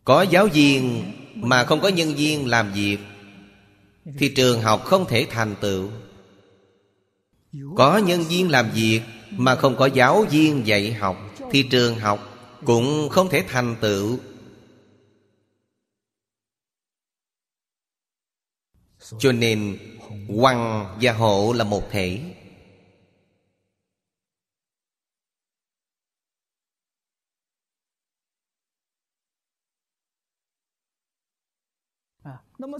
Có 0.03 0.21
giáo 0.21 0.47
viên 0.53 1.11
Mà 1.35 1.63
không 1.63 1.81
có 1.81 1.87
nhân 1.87 2.13
viên 2.15 2.47
làm 2.47 2.73
việc 2.73 2.97
thì 4.17 4.29
trường 4.35 4.61
học 4.61 4.85
không 4.85 5.05
thể 5.07 5.27
thành 5.29 5.55
tựu. 5.61 5.89
Có 7.75 7.97
nhân 7.97 8.23
viên 8.23 8.51
làm 8.51 8.71
việc 8.71 9.01
Mà 9.31 9.55
không 9.55 9.75
có 9.75 9.85
giáo 9.85 10.25
viên 10.29 10.67
dạy 10.67 10.93
học 10.93 11.17
Thì 11.51 11.63
trường 11.71 11.95
học 11.95 12.19
cũng 12.65 13.09
không 13.09 13.29
thể 13.29 13.43
thành 13.47 13.75
tựu. 13.81 14.17
Cho 19.19 19.31
nên 19.31 19.77
Hoàng 20.27 20.97
và 21.01 21.13
hộ 21.13 21.53
là 21.53 21.63
một 21.63 21.83
thể. 21.91 22.21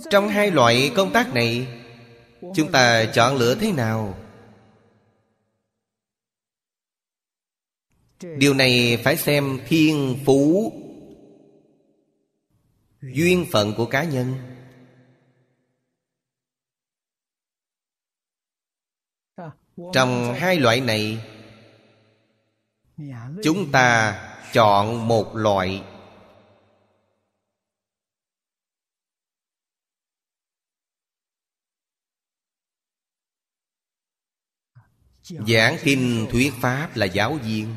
Trong 0.10 0.28
hai 0.28 0.52
loại 0.52 0.92
công 0.96 1.14
tác 1.14 1.34
này, 1.34 1.68
Chúng 2.56 2.72
ta 2.72 3.06
chọn 3.14 3.36
lựa 3.36 3.56
thế 3.56 3.72
nào? 3.72 4.18
Điều 8.38 8.54
này 8.54 9.02
phải 9.04 9.18
xem 9.18 9.60
thiên 9.68 10.18
phú, 10.26 10.72
duyên 13.02 13.46
phận 13.52 13.74
của 13.78 13.86
cá 13.86 14.04
nhân. 14.04 14.34
Trong 19.94 20.34
hai 20.34 20.60
loại 20.60 20.82
này, 20.82 21.26
chúng 23.44 23.72
ta 23.72 24.16
chọn 24.54 25.08
một 25.08 25.36
loại. 25.36 25.84
Giảng 35.30 35.78
kinh 35.84 36.28
thuyết 36.32 36.54
pháp 36.62 36.96
là 36.96 37.06
giáo 37.06 37.34
viên. 37.34 37.76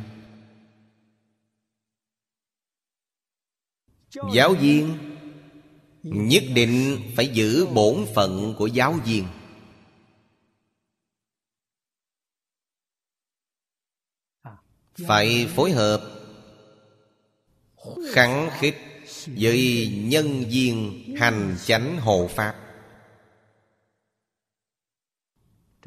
Giáo 4.35 4.55
viên 4.55 4.99
nhất 6.03 6.43
định 6.55 7.01
phải 7.17 7.29
giữ 7.29 7.67
bổn 7.67 8.07
phận 8.15 8.55
của 8.59 8.67
giáo 8.67 8.93
viên. 8.93 9.27
Phải 15.07 15.47
phối 15.57 15.73
hợp, 15.73 16.03
khẳng 18.13 18.51
khích 18.59 18.77
với 19.27 19.89
nhân 20.03 20.45
viên 20.49 21.05
hành 21.19 21.57
chánh 21.67 22.01
hộ 22.01 22.29
pháp. 22.35 22.70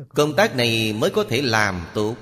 Công 0.09 0.35
tác 0.35 0.55
này 0.55 0.93
mới 0.93 1.09
có 1.09 1.23
thể 1.23 1.41
làm 1.41 1.85
tốt. 1.93 2.15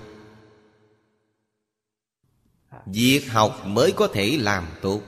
Việc 2.85 3.31
học 3.31 3.61
mới 3.65 3.91
có 3.91 4.07
thể 4.07 4.37
làm 4.41 4.67
tốt. 4.81 5.01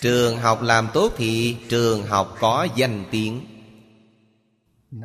Trường 0.00 0.36
học 0.36 0.62
làm 0.62 0.88
tốt 0.94 1.12
thì 1.16 1.56
trường 1.68 2.06
học 2.06 2.36
có 2.40 2.68
danh 2.76 3.04
tiếng. 3.10 3.46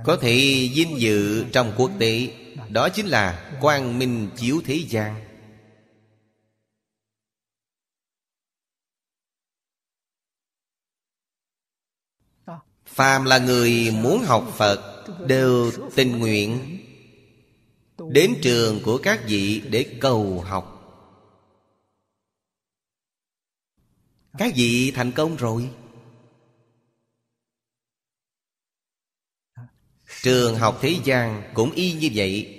Có 0.05 0.17
thể 0.21 0.35
vinh 0.73 0.99
dự 0.99 1.45
trong 1.51 1.73
quốc 1.77 1.91
tế. 1.99 2.33
Đó 2.69 2.89
chính 2.89 3.05
là 3.05 3.57
quang 3.61 3.99
minh 3.99 4.29
chiếu 4.35 4.61
thế 4.65 4.75
gian. 4.75 5.28
Phàm 12.89 13.25
là 13.25 13.37
người 13.37 13.91
muốn 13.91 14.23
học 14.23 14.53
phật 14.57 15.05
đều 15.27 15.71
tình 15.95 16.19
nguyện 16.19 16.79
đến 17.97 18.35
trường 18.41 18.79
của 18.83 18.99
các 19.03 19.23
vị 19.27 19.61
để 19.69 19.97
cầu 20.01 20.41
học. 20.41 20.75
Các 24.37 24.53
vị 24.55 24.91
thành 24.95 25.11
công 25.11 25.35
rồi. 25.35 25.69
Trường 30.21 30.55
học 30.55 30.77
thế 30.81 30.95
gian 31.03 31.51
cũng 31.53 31.71
y 31.71 31.93
như 31.93 32.09
vậy. 32.13 32.55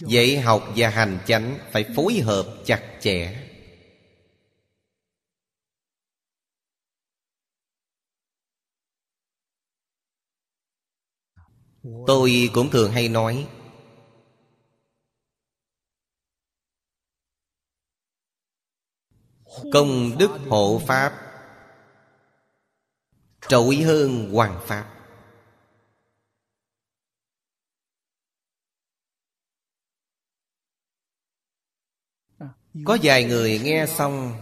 Dạy 0.00 0.40
học 0.40 0.72
và 0.76 0.88
hành 0.88 1.18
chánh 1.26 1.58
phải 1.72 1.84
phối 1.96 2.14
hợp 2.14 2.56
chặt 2.64 2.98
chẽ. 3.00 3.45
Tôi 12.06 12.50
cũng 12.54 12.70
thường 12.70 12.92
hay 12.92 13.08
nói, 13.08 13.48
công 19.72 20.18
đức 20.18 20.30
hộ 20.48 20.80
pháp 20.86 21.12
trội 23.48 23.76
hơn 23.76 24.32
hoàng 24.32 24.60
pháp. 24.66 24.92
Có 32.84 32.98
vài 33.02 33.24
người 33.24 33.60
nghe 33.64 33.86
xong 33.86 34.32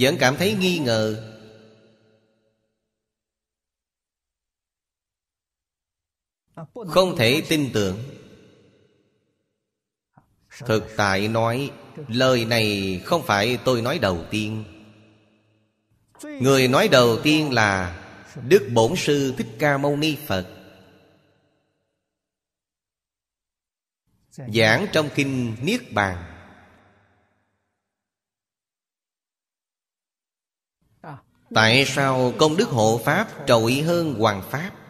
vẫn 0.00 0.16
cảm 0.20 0.36
thấy 0.36 0.54
nghi 0.54 0.78
ngờ. 0.78 1.33
Không 6.88 7.16
thể 7.16 7.42
tin 7.48 7.70
tưởng. 7.74 7.98
Thực 10.58 10.84
tại 10.96 11.28
nói, 11.28 11.70
lời 12.08 12.44
này 12.44 13.00
không 13.04 13.22
phải 13.22 13.58
tôi 13.64 13.82
nói 13.82 13.98
đầu 13.98 14.24
tiên. 14.30 14.64
Người 16.22 16.68
nói 16.68 16.88
đầu 16.88 17.18
tiên 17.22 17.52
là 17.52 18.00
đức 18.48 18.68
bổn 18.74 18.92
sư 18.96 19.34
thích 19.38 19.48
ca 19.58 19.78
mâu 19.78 19.96
ni 19.96 20.16
phật. 20.26 20.46
Giảng 24.30 24.86
trong 24.92 25.08
kinh 25.14 25.56
niết 25.62 25.92
bàn. 25.92 26.30
Tại 31.54 31.84
sao 31.86 32.32
công 32.38 32.56
đức 32.56 32.68
hộ 32.68 33.00
pháp 33.04 33.28
trội 33.46 33.72
hơn 33.72 34.14
hoàng 34.14 34.42
pháp? 34.50 34.83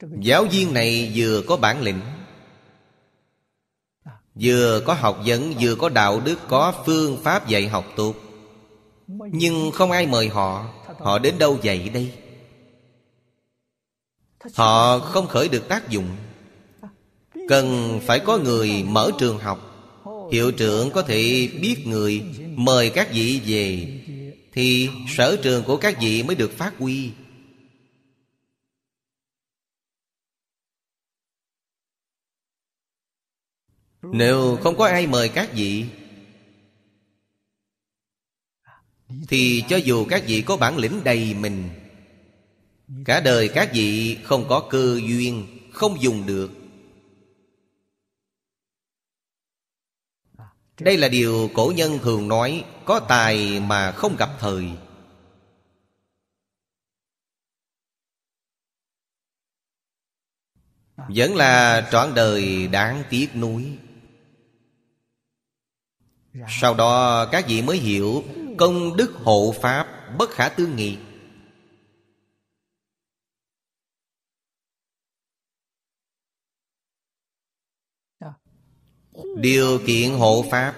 Giáo 0.00 0.44
viên 0.44 0.74
này 0.74 1.12
vừa 1.14 1.42
có 1.46 1.56
bản 1.56 1.82
lĩnh 1.82 2.00
vừa 4.34 4.80
có 4.80 4.94
học 4.94 5.20
vấn 5.26 5.54
vừa 5.60 5.74
có 5.74 5.88
đạo 5.88 6.20
đức 6.20 6.38
có 6.48 6.82
phương 6.86 7.18
pháp 7.22 7.48
dạy 7.48 7.68
học 7.68 7.84
tốt. 7.96 8.14
Nhưng 9.08 9.70
không 9.70 9.90
ai 9.90 10.06
mời 10.06 10.28
họ. 10.28 10.66
Họ 10.98 11.18
đến 11.18 11.38
đâu 11.38 11.58
dạy 11.62 11.88
đây? 11.94 12.12
Họ 14.54 14.98
không. 14.98 15.26
khởi 15.26 15.48
được 15.48 15.68
tác 15.68 15.88
dụng. 15.88 16.08
Cần 17.48 18.00
phải 18.06 18.18
có 18.18 18.38
người 18.38 18.84
mở 18.88 19.10
trường 19.18 19.38
học. 19.38 19.70
Hiệu 20.32 20.52
trưởng 20.52 20.90
có 20.90 21.02
thể 21.02 21.48
biết 21.60 21.86
người 21.86 22.22
mời 22.54 22.90
các 22.90 23.12
vị 23.12 23.40
về. 23.46 24.00
Thì 24.52 24.90
sở 25.16 25.36
trường 25.42 25.64
của 25.64 25.76
các 25.76 26.00
vị 26.00 26.22
mới 26.22 26.36
được 26.36 26.58
phát 26.58 26.78
huy 26.78 27.10
Nếu 34.12 34.58
không 34.62 34.76
có 34.76 34.86
ai 34.86 35.06
mời 35.06 35.28
các 35.28 35.50
vị, 35.52 35.86
Thì 39.28 39.64
cho 39.68 39.76
dù 39.76 40.06
các 40.10 40.22
vị 40.26 40.42
có 40.46 40.56
bản 40.56 40.76
lĩnh 40.76 41.04
đầy 41.04 41.34
mình, 41.34 41.70
Cả 43.04 43.20
đời 43.20 43.48
các 43.54 43.70
vị 43.72 44.18
không 44.24 44.48
có 44.48 44.68
cơ 44.70 45.00
duyên, 45.08 45.46
Không 45.72 46.02
dùng 46.02 46.26
được. 46.26 46.50
Đây 50.80 50.96
là 50.96 51.08
điều 51.08 51.50
cổ 51.54 51.72
nhân 51.76 51.98
thường 52.02 52.28
nói, 52.28 52.64
Có 52.84 53.00
tài 53.00 53.60
mà 53.60 53.92
không 53.92 54.16
gặp 54.16 54.30
thời. 54.38 54.70
Vẫn 60.96 61.36
là 61.36 61.88
trọn 61.92 62.14
đời 62.14 62.66
đáng 62.66 63.02
tiếc 63.10 63.36
nuối 63.36 63.78
sau 66.48 66.74
đó 66.74 67.26
các 67.32 67.44
vị 67.48 67.62
mới 67.62 67.76
hiểu 67.76 68.24
Công 68.58 68.96
đức 68.96 69.12
hộ 69.14 69.54
Pháp 69.62 69.86
bất 70.18 70.30
khả 70.30 70.48
tư 70.48 70.66
nghị. 70.66 70.98
Điều 79.36 79.80
kiện 79.86 80.10
hộ 80.10 80.44
Pháp. 80.50 80.74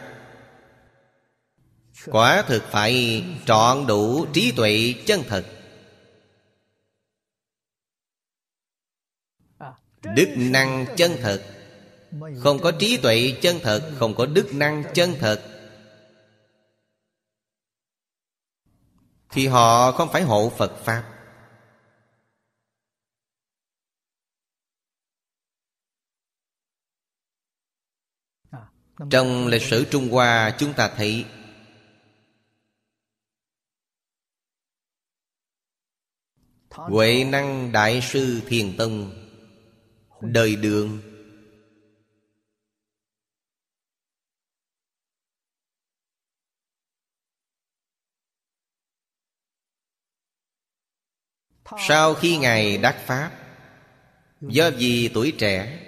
Quả 2.07 2.45
thực 2.49 2.63
phải 2.63 3.25
trọn 3.47 3.87
đủ 3.87 4.27
trí 4.33 4.53
tuệ 4.57 4.95
chân 5.07 5.23
thật. 5.29 5.47
Đức 10.03 10.35
năng 10.37 10.87
chân 10.97 11.13
thật 11.23 11.56
không 12.39 12.59
có 12.63 12.73
trí 12.79 12.97
tuệ 12.97 13.39
chân 13.43 13.59
thật, 13.63 13.93
Không 13.99 14.15
có 14.15 14.27
đức 14.27 14.49
năng 14.55 14.85
chân 14.95 15.15
thật. 15.21 15.53
Thì 19.31 19.47
họ 19.47 19.93
không 19.93 20.09
phải 20.13 20.23
hộ 20.23 20.53
Phật 20.57 20.73
Pháp. 20.85 21.13
Trong 29.11 29.47
lịch 29.47 29.63
sử 29.63 29.85
Trung 29.91 30.09
Hoa, 30.09 30.57
chúng 30.59 30.73
ta 30.75 30.95
thấy 30.97 31.25
Huệ 36.71 37.25
năng 37.25 37.73
Đại 37.73 38.01
sư 38.03 38.41
Thiền 38.47 38.77
Tông, 38.77 39.13
Đời 40.21 40.57
đường 40.57 41.01
Sau 51.89 52.15
khi 52.15 52.37
Ngài 52.37 52.79
đắc 52.79 53.03
Pháp, 53.07 53.33
Do 54.41 54.71
vì 54.71 55.11
tuổi 55.15 55.33
trẻ, 55.39 55.83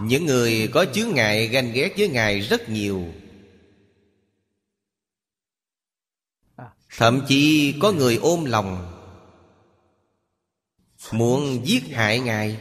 Những 0.00 0.26
người 0.26 0.70
có 0.74 0.84
chướng 0.94 1.14
ngại 1.14 1.48
ganh 1.48 1.72
ghét 1.72 1.94
với 1.98 2.08
Ngài 2.08 2.40
rất 2.40 2.68
nhiều. 2.68 3.14
Thậm 6.96 7.24
chí 7.28 7.74
có 7.80 7.92
người 7.92 8.16
ôm 8.16 8.44
lòng, 8.44 8.94
Muốn 11.12 11.66
giết 11.66 11.82
hại 11.92 12.20
Ngài. 12.20 12.58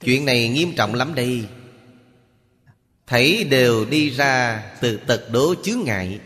Chuyện 0.00 0.24
này 0.24 0.48
nghiêm 0.48 0.72
trọng 0.76 0.94
lắm 0.94 1.14
đây. 1.14 1.48
Thấy 3.12 3.44
đều 3.44 3.84
đi 3.84 4.10
ra 4.10 4.64
từ 4.80 4.96
tật 4.96 5.28
đố 5.32 5.54
chướng 5.62 5.80
ngại. 5.84 6.20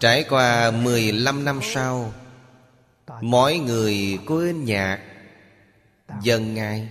Trải 0.00 0.24
qua 0.28 0.70
15 0.70 1.44
năm 1.44 1.60
sau, 1.62 2.14
mỗi 3.20 3.58
người 3.58 4.18
quên 4.26 4.64
nhạc, 4.64 5.00
Dần 6.22 6.54
Ngài 6.54 6.88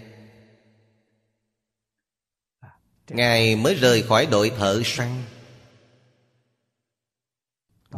Ngài 3.07 3.55
mới 3.55 3.75
rời 3.75 4.03
khỏi 4.03 4.25
đội 4.25 4.49
thợ 4.49 4.81
săn. 4.85 5.23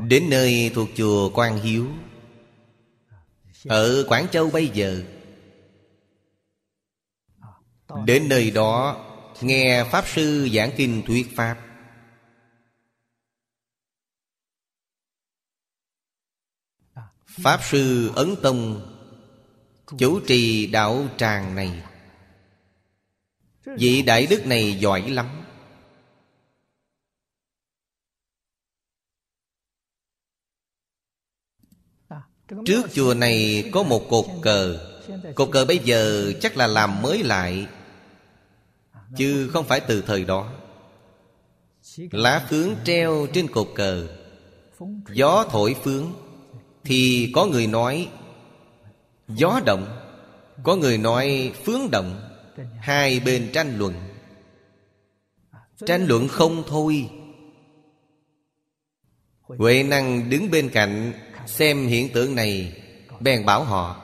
Đến 0.08 0.30
nơi 0.30 0.72
thuộc 0.76 0.90
chùa 0.96 1.32
Quan 1.34 1.60
Hiếu. 1.60 1.88
Ở 3.66 4.06
Quảng 4.08 4.28
Châu 4.32 4.50
bây 4.50 4.68
giờ 4.68 5.04
Đến 8.06 8.30
nơi 8.30 8.52
đó 8.52 9.04
Nghe 9.42 9.84
Pháp 9.92 10.08
Sư 10.08 10.50
giảng 10.54 10.72
kinh 10.78 11.04
thuyết 11.08 11.28
Pháp. 11.36 11.58
Pháp 17.26 17.60
Sư 17.64 18.12
Ấn 18.16 18.36
Tông 18.44 18.94
Chủ 19.98 20.20
trì 20.28 20.68
đạo 20.68 21.08
tràng 21.18 21.56
này. 21.56 21.84
Vị 23.66 24.02
Đại 24.02 24.28
Đức 24.28 24.46
này 24.46 24.78
giỏi 24.80 25.10
lắm. 25.10 25.44
Trước 32.66 32.82
chùa 32.94 33.14
này 33.14 33.70
có 33.74 33.84
một 33.84 34.08
cột 34.10 34.26
cờ. 34.42 34.90
Cột 35.36 35.50
cờ 35.52 35.66
bây 35.66 35.80
giờ 35.80 36.34
chắc 36.42 36.58
là 36.58 36.68
làm 36.68 37.02
mới 37.02 37.24
lại 37.24 37.68
Chứ 39.16 39.50
không 39.54 39.66
phải 39.66 39.80
từ 39.80 40.02
thời 40.02 40.26
đó. 40.26 40.52
Lá 42.12 42.46
phướng 42.50 42.70
treo 42.84 43.28
trên 43.34 43.48
cột 43.48 43.68
cờ, 43.76 44.08
Gió 45.14 45.46
thổi 45.52 45.76
phướng, 45.84 46.14
Thì 46.84 47.32
có 47.36 47.46
người 47.46 47.68
nói 47.68 48.10
Gió 49.28 49.60
động, 49.66 49.88
Có 50.64 50.76
người 50.76 50.98
nói 50.98 51.52
phướng 51.66 51.92
động, 51.92 52.22
Hai 52.80 53.20
bên 53.20 53.50
tranh 53.54 53.78
luận. 53.78 53.94
Tranh 55.86 56.06
luận 56.08 56.28
không 56.28 56.64
thôi. 56.68 57.10
Huệ 59.42 59.84
năng 59.84 60.30
đứng 60.30 60.52
bên 60.52 60.70
cạnh 60.70 61.14
Xem 61.46 61.88
hiện 61.88 62.14
tượng 62.14 62.36
này, 62.36 62.82
Bèn 63.20 63.46
bảo 63.46 63.64
họ, 63.64 64.04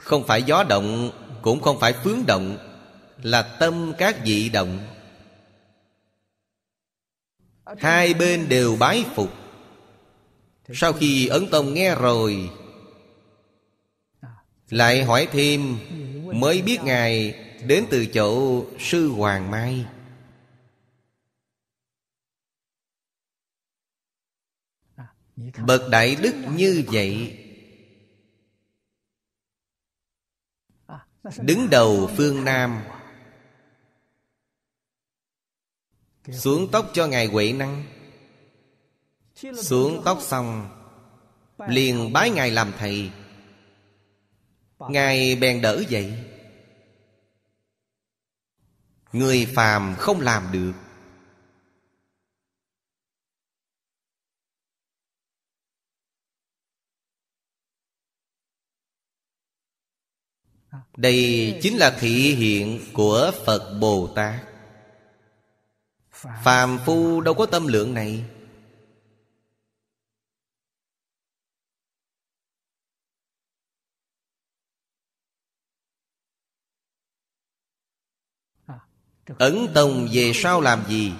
Không 0.00 0.26
phải 0.26 0.42
gió 0.42 0.64
động, 0.68 1.10
Cũng 1.42 1.60
không 1.60 1.80
phải 1.80 1.92
phướng 1.92 2.26
động 2.26 2.67
là 3.22 3.56
tâm 3.60 3.92
các 3.98 4.16
vị 4.24 4.48
động. 4.48 4.86
Hai 7.78 8.14
bên 8.14 8.48
đều 8.48 8.76
bái 8.76 9.04
phục. 9.14 9.32
Sau 10.74 10.92
khi 10.92 11.26
Ấn 11.26 11.46
Tông 11.50 11.74
nghe 11.74 11.94
rồi, 11.94 12.50
Lại 14.68 15.04
hỏi 15.04 15.28
thêm, 15.32 15.78
Mới 16.34 16.62
biết 16.62 16.78
Ngài 16.84 17.44
Đến 17.66 17.84
từ 17.90 18.06
chỗ 18.06 18.64
Sư 18.78 19.08
Hoàng 19.08 19.50
Mai? 19.50 19.86
Bậc 25.66 25.82
Đại 25.90 26.16
Đức 26.22 26.34
như 26.54 26.84
vậy, 26.86 27.38
Đứng 31.42 31.70
đầu 31.70 32.10
phương 32.16 32.44
Nam 32.44 32.82
Xuống 36.32 36.68
tóc 36.72 36.90
cho 36.94 37.06
Ngài 37.06 37.26
Huệ 37.26 37.52
Năng 37.52 37.84
Xuống 39.62 40.02
tóc 40.04 40.18
xong 40.22 40.78
Liền 41.68 42.12
bái 42.12 42.30
Ngài 42.30 42.50
làm 42.50 42.72
thầy. 42.78 43.10
Ngài 44.78 45.36
bèn 45.36 45.60
đỡ 45.60 45.84
dậy. 45.88 46.24
Người 49.12 49.46
phàm 49.54 49.94
không 49.98 50.20
làm 50.20 50.52
được. 50.52 50.72
Đây 60.96 61.58
chính 61.62 61.76
là 61.76 61.96
thị 62.00 62.34
hiện 62.34 62.80
của 62.92 63.32
Phật 63.44 63.78
Bồ 63.80 64.12
Tát 64.14 64.47
Phàm 66.18 66.78
phu 66.86 67.20
đâu 67.20 67.34
có 67.34 67.46
tâm 67.46 67.66
lượng 67.66 67.94
này. 67.94 68.24
Ấn 79.38 79.68
Tông 79.74 80.08
về 80.12 80.32
sau 80.34 80.60
làm 80.60 80.84
gì? 80.88 81.12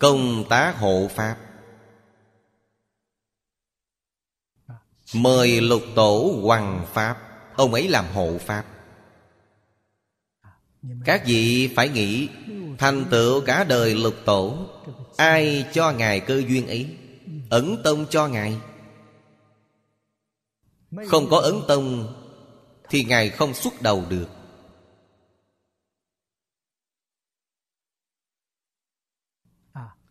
Công 0.00 0.44
tác 0.50 0.76
hộ 0.78 1.08
Pháp. 1.14 1.36
Mời 5.14 5.60
lục 5.60 5.82
tổ 5.94 6.40
hoàng 6.42 6.86
Pháp. 6.92 7.16
Ông 7.56 7.74
ấy 7.74 7.88
làm 7.88 8.06
hộ 8.14 8.38
Pháp 8.38 8.64
các 11.04 11.22
vị 11.26 11.70
phải 11.76 11.88
nghĩ, 11.88 12.28
Thành 12.78 13.04
tựu 13.10 13.40
cả 13.40 13.64
đời 13.64 13.94
lục 13.94 14.14
tổ, 14.24 14.66
Ai 15.16 15.66
cho 15.72 15.92
Ngài 15.92 16.20
cơ 16.20 16.42
duyên 16.48 16.66
ấy? 16.66 16.96
Ấn 17.50 17.76
Tông 17.84 18.06
cho 18.10 18.28
Ngài. 18.28 18.56
Không 21.08 21.30
có 21.30 21.38
Ấn 21.38 21.54
Tông 21.68 22.14
Thì 22.88 23.04
Ngài 23.04 23.30
không 23.30 23.54
xuất 23.54 23.82
đầu 23.82 24.04
được. 24.08 24.26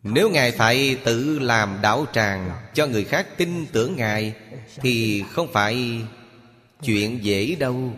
Nếu 0.03 0.29
Ngài 0.29 0.51
phải 0.51 0.97
tự 1.03 1.39
làm 1.39 1.79
đảo 1.81 2.05
tràng 2.13 2.51
Cho 2.73 2.87
người 2.87 3.03
khác 3.03 3.27
tin 3.37 3.65
tưởng 3.71 3.95
Ngài, 3.95 4.35
Thì 4.75 5.23
không 5.29 5.47
phải 5.53 6.01
chuyện 6.81 7.23
dễ 7.23 7.55
đâu. 7.55 7.93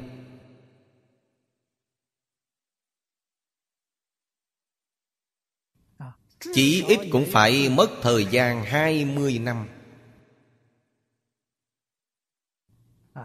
Chỉ 6.42 6.84
ít 6.88 7.00
cũng 7.12 7.26
phải 7.32 7.70
mất 7.70 7.90
thời 8.02 8.26
gian 8.26 8.64
20 8.64 9.40
năm. 9.40 9.68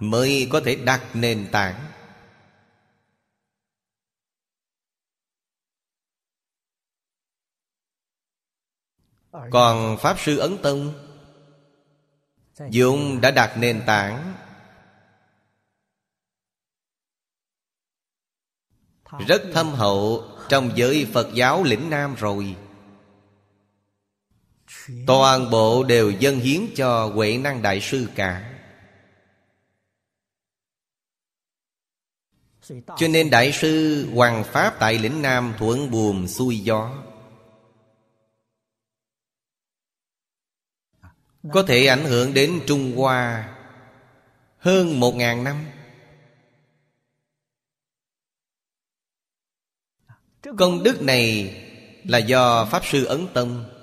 Mới 0.01 0.49
có 0.53 0.61
thể 0.65 0.77
đặt 0.77 1.11
nền 1.15 1.49
tảng. 1.53 1.93
Còn 9.51 9.97
Pháp 10.01 10.17
Sư 10.19 10.39
Ấn 10.39 10.57
Tông 10.63 10.95
Dụng 12.71 13.21
đã 13.21 13.31
đặt 13.31 13.57
nền 13.59 13.83
tảng. 13.87 14.35
Rất 19.27 19.43
thâm 19.55 19.69
hậu 19.69 20.25
Trong 20.49 20.71
giới 20.77 21.11
Phật 21.15 21.29
giáo 21.35 21.63
lĩnh 21.65 21.91
Nam 21.91 22.15
rồi. 22.15 22.57
Toàn 25.07 25.51
bộ 25.51 25.85
đều 25.85 26.11
dân 26.11 26.39
hiến 26.39 26.61
cho 26.77 27.11
Huệ 27.15 27.39
Năng 27.39 27.63
Đại 27.63 27.81
Sư 27.81 28.09
cả. 28.15 28.53
Cho 32.71 33.09
nên 33.11 33.31
Đại 33.31 33.53
sư 33.53 34.07
Hoàng 34.15 34.45
Pháp 34.45 34.77
tại 34.79 34.99
lĩnh 34.99 35.23
Nam 35.23 35.55
thuận 35.59 35.91
buồm 35.91 36.27
xuôi 36.27 36.59
gió. 36.59 37.05
Có 41.53 41.63
thể 41.69 41.87
ảnh 41.87 42.05
hưởng 42.05 42.35
đến 42.35 42.61
Trung 42.67 42.97
Hoa 42.97 43.53
Hơn 44.59 45.01
một 45.01 45.15
ngàn 45.15 45.45
năm. 45.45 45.67
Công 50.59 50.83
đức 50.83 51.03
này 51.03 51.55
là 52.05 52.19
do 52.19 52.65
Pháp 52.65 52.87
Sư 52.87 53.05
Ấn 53.05 53.27
Tông 53.35 53.76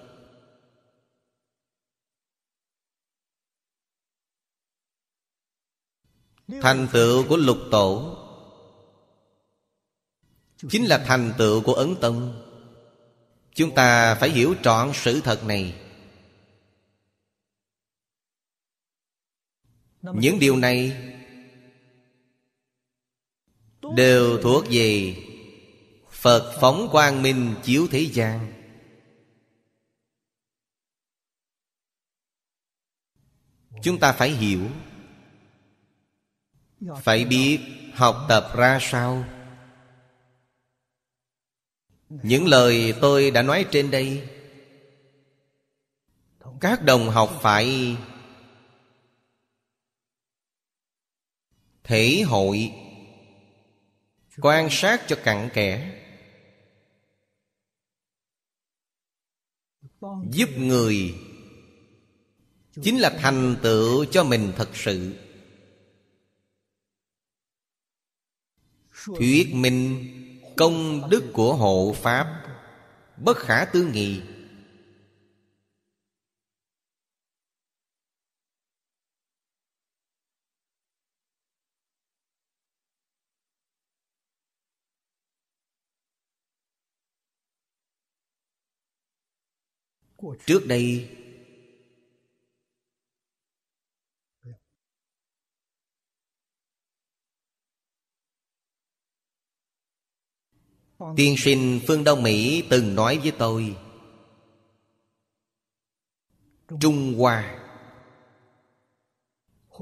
Thành 6.62 6.88
tựu 6.92 7.28
của 7.28 7.38
lục 7.38 7.58
tổ. 7.72 8.18
Chính 10.70 10.86
là 10.86 11.04
thành 11.08 11.34
tựu 11.38 11.62
của 11.62 11.74
Ấn 11.74 11.96
Tông. 12.02 12.44
Chúng 13.54 13.76
ta 13.76 14.16
phải 14.16 14.30
hiểu 14.30 14.56
trọn 14.64 14.92
sự 14.94 15.22
thật 15.22 15.44
này. 15.46 15.76
Những 20.02 20.40
điều 20.40 20.58
này 20.58 21.10
Đều 23.96 24.42
thuộc 24.42 24.64
về 24.72 25.16
Phật 26.12 26.58
phóng 26.62 26.90
quang 26.92 27.22
minh 27.22 27.56
chiếu 27.64 27.88
thế 27.92 28.00
gian. 28.00 28.54
Chúng 33.84 34.00
ta 34.00 34.14
phải 34.14 34.30
hiểu 34.30 34.70
phải 37.04 37.26
biết 37.26 37.60
học 37.94 38.26
tập 38.30 38.52
ra 38.56 38.80
sao? 38.82 39.26
Những 42.10 42.48
lời 42.48 42.94
tôi 43.02 43.32
đã 43.32 43.42
nói 43.42 43.66
trên 43.72 43.92
đây, 43.92 44.30
Các 46.62 46.84
đồng 46.84 47.10
học 47.10 47.40
phải 47.42 47.98
Thể 51.84 52.24
hội 52.28 52.72
Quan 54.42 54.68
sát 54.72 55.02
cho 55.08 55.16
cặn 55.24 55.50
kẽ, 55.54 56.02
giúp 60.30 60.50
người 60.58 61.16
chính 62.82 63.00
là 63.00 63.10
thành 63.10 63.56
tựu 63.64 64.06
cho 64.06 64.24
mình 64.24 64.54
thật 64.56 64.70
sự. 64.74 65.23
Thuyết 69.06 69.54
minh 69.54 70.10
công 70.58 71.10
đức 71.10 71.24
của 71.34 71.56
hộ 71.56 71.96
pháp 71.96 72.44
bất 73.18 73.38
khả 73.38 73.66
tư 73.66 73.90
nghị. 73.94 74.22
Trước 90.46 90.68
đây 90.68 91.10
tiên 101.16 101.36
sinh 101.38 101.80
phương 101.88 102.04
đông 102.04 102.24
mỹ 102.24 102.64
từng 102.70 102.96
nói 102.96 103.18
với 103.18 103.32
tôi, 103.32 103.76
trung 106.80 107.16
hoa, 107.18 107.60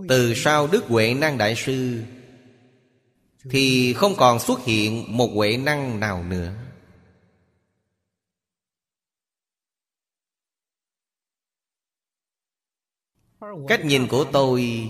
từ 0.07 0.33
sau 0.35 0.67
đức 0.67 0.83
huệ 0.87 1.13
năng 1.13 1.37
đại 1.37 1.55
sư 1.55 2.03
thì 3.49 3.93
không 3.93 4.13
còn 4.17 4.39
xuất 4.39 4.65
hiện 4.65 5.17
một 5.17 5.27
huệ 5.35 5.57
năng 5.57 5.99
nào 5.99 6.23
nữa. 6.23 6.53
Cách 13.67 13.85
nhìn 13.85 14.07
của 14.07 14.25
tôi 14.31 14.89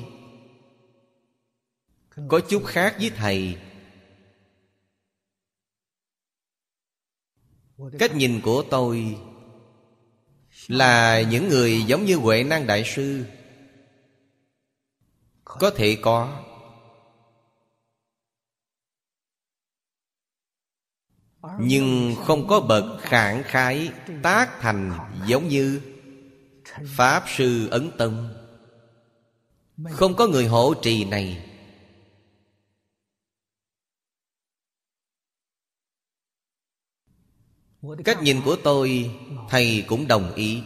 có 2.27 2.39
chút 2.49 2.63
khác 2.65 2.95
với 2.99 3.09
thầy. 3.09 3.57
Cách 7.99 8.15
nhìn 8.15 8.41
của 8.41 8.63
tôi 8.69 9.17
là 10.67 11.21
những 11.21 11.49
người 11.49 11.81
giống 11.81 12.05
như 12.05 12.15
huệ 12.15 12.43
năng 12.43 12.67
đại 12.67 12.83
sư. 12.85 13.25
Có 15.43 15.69
thể 15.69 15.97
có. 16.01 16.43
Nhưng 21.59 22.15
không 22.25 22.47
có 22.47 22.59
bậc 22.59 23.01
khảng 23.01 23.43
khái 23.43 23.89
tác 24.23 24.49
thành 24.59 24.97
giống 25.27 25.47
như 25.47 25.81
pháp 26.85 27.23
sư 27.27 27.67
ấn 27.71 27.91
tông 27.97 28.41
không 29.89 30.15
có 30.15 30.27
người 30.27 30.47
hộ 30.47 30.73
trì 30.73 31.05
này. 31.05 31.50
Cách 38.05 38.21
nhìn 38.21 38.41
của 38.45 38.55
tôi, 38.63 39.11
thầy 39.49 39.85
cũng 39.87 40.07
đồng 40.07 40.33
ý. 40.35 40.63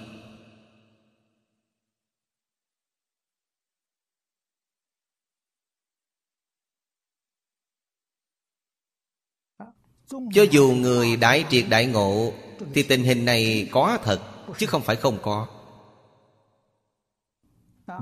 Cho 10.09 10.43
dù 10.51 10.71
người 10.71 11.15
đại 11.15 11.45
triệt 11.49 11.65
đại 11.69 11.85
ngộ, 11.85 12.33
thì 12.73 12.83
tình 12.83 13.03
hình 13.03 13.25
này 13.25 13.69
có 13.71 13.97
thật, 14.03 14.21
chứ 14.57 14.65
không 14.65 14.81
phải 14.81 14.95
không 14.95 15.17
có. 15.21 15.47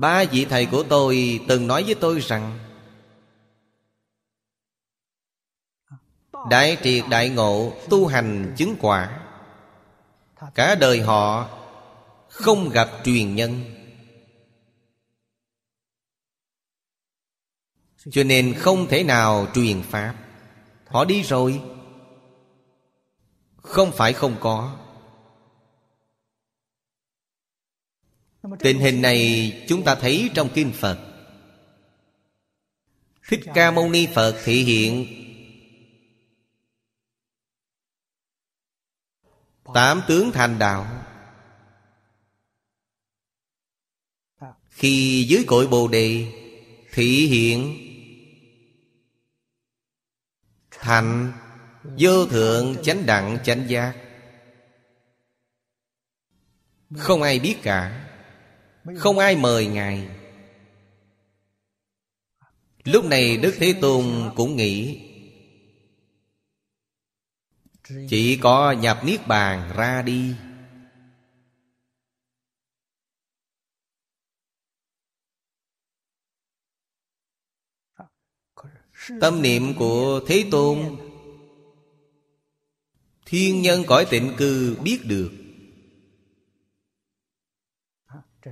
Ba 0.00 0.24
vị 0.24 0.44
thầy 0.44 0.66
của 0.66 0.82
tôi 0.82 1.40
từng 1.48 1.66
nói 1.66 1.82
với 1.82 1.94
tôi 1.94 2.20
rằng 2.20 2.58
Đại 6.50 6.76
triệt 6.82 7.04
đại 7.10 7.28
ngộ, 7.28 7.72
tu 7.90 8.06
hành 8.06 8.54
chứng 8.56 8.76
quả. 8.80 9.20
Cả 10.54 10.74
đời 10.74 11.00
họ 11.00 11.48
không 12.28 12.68
gặp 12.68 12.88
truyền 13.04 13.34
nhân. 13.34 13.60
Cho 18.10 18.24
nên 18.24 18.54
không 18.54 18.86
thể 18.86 19.04
nào 19.04 19.46
truyền 19.54 19.82
Pháp. 19.82 20.14
Họ 20.86 21.04
đi 21.04 21.22
rồi. 21.22 21.62
Không 23.56 23.92
phải 23.92 24.12
không 24.12 24.36
có. 24.40 24.76
Tình 28.58 28.78
hình 28.78 29.02
này 29.02 29.52
chúng 29.68 29.82
ta 29.82 29.94
thấy 29.94 30.30
trong 30.34 30.48
Kinh 30.54 30.72
Phật. 30.72 30.98
Thích 33.28 33.40
Ca 33.54 33.70
Mâu 33.70 33.88
Ni 33.88 34.06
Phật 34.14 34.40
thị 34.44 34.64
hiện 34.64 35.23
Tám 39.74 40.02
tướng 40.08 40.32
thành 40.32 40.58
đạo 40.58 41.04
Khi 44.68 45.26
dưới 45.28 45.44
cội 45.46 45.66
Bồ 45.66 45.88
Đề, 45.88 46.32
Thị 46.92 47.26
hiện. 47.26 47.76
Thành, 50.70 51.32
Vô 51.98 52.26
thượng 52.26 52.76
chánh 52.82 53.06
đặng 53.06 53.38
chánh 53.44 53.68
giác. 53.68 53.94
Không 56.96 57.22
ai 57.22 57.38
biết 57.38 57.56
cả, 57.62 58.08
không 58.98 59.18
ai 59.18 59.36
mời 59.36 59.66
Ngài. 59.66 60.08
Lúc 62.84 63.04
này 63.04 63.36
Đức 63.36 63.54
Thế 63.58 63.74
Tôn 63.80 64.32
cũng 64.36 64.56
nghĩ 64.56 65.00
chỉ 68.08 68.38
có 68.42 68.72
nhập 68.72 69.00
Niết 69.04 69.26
Bàn 69.26 69.72
ra 69.76 70.02
đi. 70.02 70.34
Tâm 79.20 79.42
niệm 79.42 79.74
của 79.78 80.20
Thế 80.26 80.44
Tôn. 80.50 80.96
Thiên 83.26 83.62
nhân 83.62 83.82
cõi 83.86 84.06
tịnh 84.10 84.34
cư 84.36 84.76
biết 84.82 84.98
được. 85.04 85.32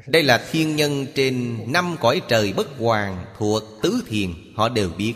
Đây 0.07 0.23
là 0.23 0.49
thiên 0.51 0.77
nhân 0.77 1.07
trên 1.15 1.65
năm 1.73 1.97
cõi 2.01 2.23
trời 2.29 2.53
bất 2.53 2.69
hoàng 2.79 3.35
thuộc 3.39 3.63
tứ 3.83 4.05
thiền, 4.07 4.31
Họ 4.57 4.69
đều 4.69 4.91
biết. 4.91 5.15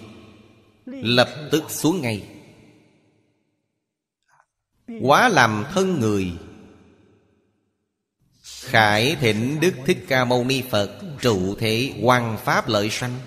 Lập 0.87 1.49
tức 1.53 1.63
xuống 1.71 2.01
ngay. 2.01 2.36
Quá 5.01 5.29
làm 5.29 5.65
thân 5.73 6.01
người. 6.01 6.33
Khải 8.43 9.17
thịnh 9.17 9.61
Đức 9.61 9.73
Thích 9.87 10.05
Ca 10.09 10.25
Mâu 10.25 10.45
Ni 10.45 10.63
Phật, 10.71 11.01
Trụ 11.21 11.55
thế 11.55 11.93
hoàng 12.03 12.39
pháp 12.45 12.69
lợi 12.69 12.91
sanh. 12.91 13.19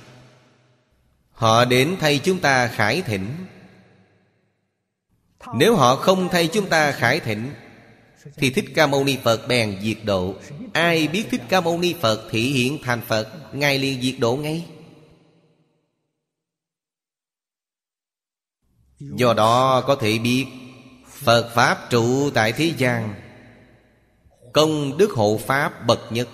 Họ 1.31 1.65
đến 1.65 1.95
thay 1.99 2.19
chúng 2.23 2.39
ta 2.39 2.67
khải 2.67 3.01
thịnh. 3.01 3.27
Nếu 5.55 5.75
họ 5.75 5.95
không 5.95 6.29
thay 6.31 6.47
chúng 6.47 6.69
ta 6.69 6.91
khải 6.91 7.19
thịnh, 7.19 7.51
Thì 8.35 8.49
Thích 8.49 8.65
Ca 8.75 8.87
Mâu 8.87 9.03
Ni 9.03 9.17
Phật 9.23 9.47
bèn 9.47 9.79
diệt 9.81 9.97
độ. 10.03 10.35
Ai 10.73 11.07
biết 11.07 11.25
Thích 11.31 11.41
Ca 11.49 11.61
Mâu 11.61 11.79
Ni 11.79 11.93
Phật 11.93 12.27
thị 12.31 12.51
hiện 12.51 12.79
thành 12.83 13.01
Phật, 13.01 13.29
Ngài 13.53 13.79
liền 13.79 14.01
diệt 14.01 14.15
độ 14.19 14.35
ngay. 14.35 14.65
Do 18.99 19.33
đó 19.33 19.81
có 19.81 19.95
thể 19.95 20.19
biết 20.19 20.45
Phật 21.19 21.51
Pháp 21.55 21.89
trụ 21.89 22.29
tại 22.29 22.51
thế 22.51 22.73
gian, 22.77 23.13
Công 24.53 24.97
đức 24.97 25.11
hộ 25.11 25.39
Pháp 25.45 25.87
bậc 25.87 25.99
nhất. 26.11 26.29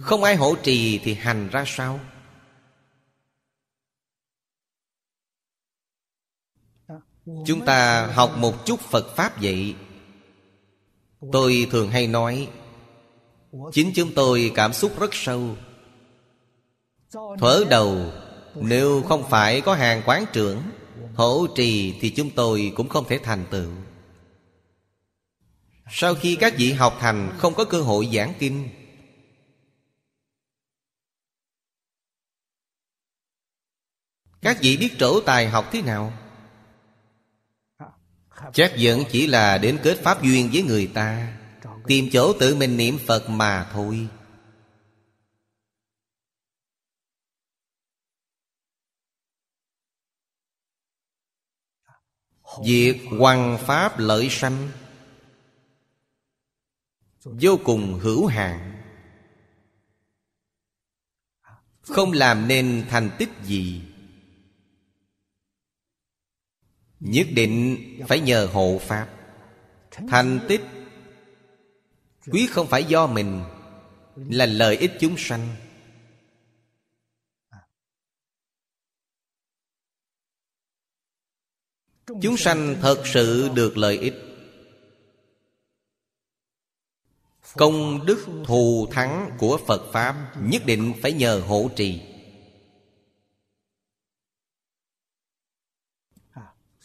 Không 0.00 0.24
ai 0.24 0.36
hộ 0.36 0.54
trì 0.62 0.98
thì 0.98 1.14
hành 1.14 1.48
ra 1.48 1.64
sao? 1.66 2.00
Chúng 7.46 7.64
ta 7.66 8.06
học 8.06 8.38
một 8.38 8.66
chút 8.66 8.80
Phật 8.80 9.16
Pháp 9.16 9.42
vậy. 9.42 9.74
Tôi 11.32 11.68
thường 11.70 11.90
hay 11.90 12.06
nói, 12.06 12.48
Chính 13.72 13.92
chúng 13.94 14.14
tôi 14.14 14.52
cảm 14.54 14.72
xúc 14.72 15.00
rất 15.00 15.14
sâu. 15.14 15.56
Thở 17.38 17.64
đầu, 17.70 18.12
Nếu 18.54 19.02
không 19.02 19.24
phải 19.30 19.60
có 19.60 19.74
hàng 19.74 20.02
quán 20.06 20.24
trưởng 20.32 20.62
Hỗ 21.18 21.46
trì 21.46 21.98
thì 22.00 22.10
chúng 22.10 22.30
tôi 22.30 22.72
cũng 22.76 22.88
không 22.88 23.04
thể 23.08 23.18
thành 23.18 23.46
tựu. 23.50 23.70
Sau 25.90 26.14
khi 26.14 26.36
các 26.40 26.54
vị 26.56 26.72
học 26.72 26.96
thành 27.00 27.36
Không 27.38 27.54
có 27.54 27.64
cơ 27.64 27.80
hội 27.80 28.08
giảng 28.12 28.34
kinh. 28.38 28.68
Các 34.42 34.58
vị 34.60 34.76
biết 34.76 34.90
trổ 34.98 35.20
tài 35.20 35.48
học 35.48 35.68
thế 35.72 35.82
nào? 35.82 36.12
Chắc 38.52 38.72
vẫn 38.78 39.04
chỉ 39.10 39.26
là 39.26 39.58
đến 39.58 39.78
kết 39.82 39.98
pháp 40.02 40.22
duyên 40.22 40.50
với 40.52 40.62
người 40.62 40.86
ta, 40.86 41.38
Tìm 41.86 42.08
chỗ 42.12 42.32
tự 42.32 42.54
mình 42.54 42.76
niệm 42.76 42.98
Phật 43.06 43.30
mà 43.30 43.70
thôi. 43.72 44.08
Việc 52.64 53.00
hoàng 53.18 53.58
pháp 53.60 53.98
lợi 53.98 54.28
sanh 54.30 54.68
Vô 57.24 57.58
cùng 57.64 57.98
hữu 58.02 58.26
hạn. 58.26 58.82
Không 61.80 62.12
làm 62.12 62.48
nên 62.48 62.86
thành 62.88 63.10
tích 63.18 63.28
gì. 63.44 63.82
Nhất 67.00 67.26
định 67.32 67.76
phải 68.08 68.20
nhờ 68.20 68.48
hộ 68.52 68.80
Pháp. 68.82 69.08
Thành 69.90 70.40
tích 70.48 70.60
Quý 72.26 72.46
không 72.46 72.66
phải 72.66 72.84
do 72.84 73.06
mình, 73.06 73.42
Là 74.16 74.46
lợi 74.46 74.76
ích 74.76 74.92
chúng 75.00 75.14
sanh. 75.18 75.56
Chúng 82.22 82.36
sanh 82.36 82.76
thật 82.80 83.02
sự 83.06 83.50
được 83.54 83.76
lợi 83.76 83.98
ích. 83.98 84.14
Công 87.56 88.06
đức 88.06 88.26
thù 88.44 88.88
thắng 88.90 89.30
của 89.38 89.58
Phật 89.66 89.92
Pháp 89.92 90.14
Nhất 90.42 90.66
định 90.66 90.92
phải 91.02 91.12
nhờ 91.12 91.42
hộ 91.46 91.70
trì. 91.76 92.00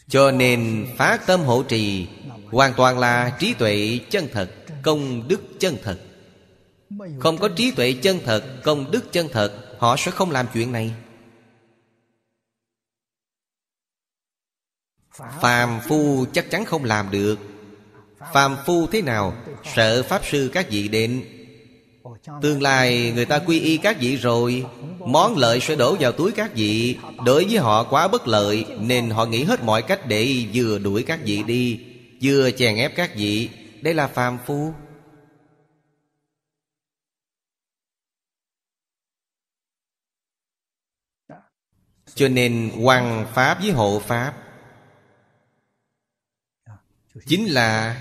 Cho 0.08 0.30
nên 0.30 0.86
phát 0.98 1.26
tâm 1.26 1.40
hộ 1.40 1.62
trì 1.62 2.06
Hoàn 2.50 2.74
toàn 2.76 2.98
là 2.98 3.36
trí 3.40 3.54
tuệ 3.54 4.00
chân 4.10 4.28
thật 4.32 4.50
Công 4.82 5.28
đức 5.28 5.40
chân 5.60 5.76
thật. 5.82 5.98
Không 7.20 7.38
có 7.38 7.48
trí 7.56 7.70
tuệ 7.70 7.94
chân 8.02 8.18
thật 8.24 8.60
Công 8.64 8.90
đức 8.90 9.12
chân 9.12 9.28
thật 9.32 9.76
Họ 9.78 9.96
sẽ 9.98 10.10
không 10.10 10.30
làm 10.30 10.46
chuyện 10.54 10.72
này 10.72 10.94
Phàm 15.14 15.80
phu 15.88 16.24
chắc 16.32 16.50
chắn 16.50 16.64
không 16.64 16.84
làm 16.84 17.10
được. 17.10 17.38
Phàm 18.32 18.56
phu 18.66 18.86
thế 18.86 19.02
nào? 19.02 19.34
Sợ 19.74 20.02
Pháp 20.02 20.24
Sư 20.24 20.50
các 20.52 20.70
vị 20.70 20.88
đến. 20.88 21.24
Tương 22.42 22.62
lai 22.62 23.12
người 23.14 23.24
ta 23.24 23.38
quy 23.38 23.60
y 23.60 23.76
các 23.76 23.96
vị 24.00 24.16
rồi. 24.16 24.66
Món 24.98 25.36
lợi 25.36 25.60
sẽ 25.60 25.76
đổ 25.76 25.96
vào 26.00 26.12
túi 26.12 26.32
các 26.32 26.50
vị. 26.54 26.98
Đối 27.24 27.44
với 27.44 27.58
họ 27.58 27.84
quá 27.84 28.08
bất 28.08 28.28
lợi 28.28 28.66
Nên 28.78 29.10
họ 29.10 29.26
nghĩ 29.26 29.44
hết 29.44 29.62
mọi 29.62 29.82
cách 29.82 30.00
để 30.08 30.46
vừa 30.54 30.78
đuổi 30.78 31.02
các 31.02 31.20
vị 31.24 31.42
đi 31.42 31.80
Vừa 32.22 32.50
chèn 32.50 32.76
ép 32.76 32.96
các 32.96 33.10
vị. 33.16 33.50
Đây 33.82 33.94
là 33.94 34.06
phàm 34.06 34.38
phu. 34.46 34.72
Cho 42.14 42.28
nên 42.28 42.70
hoàng 42.82 43.26
pháp 43.34 43.58
với 43.62 43.70
hộ 43.70 44.02
pháp 44.06 44.43
Chính 47.26 47.46
là 47.46 48.00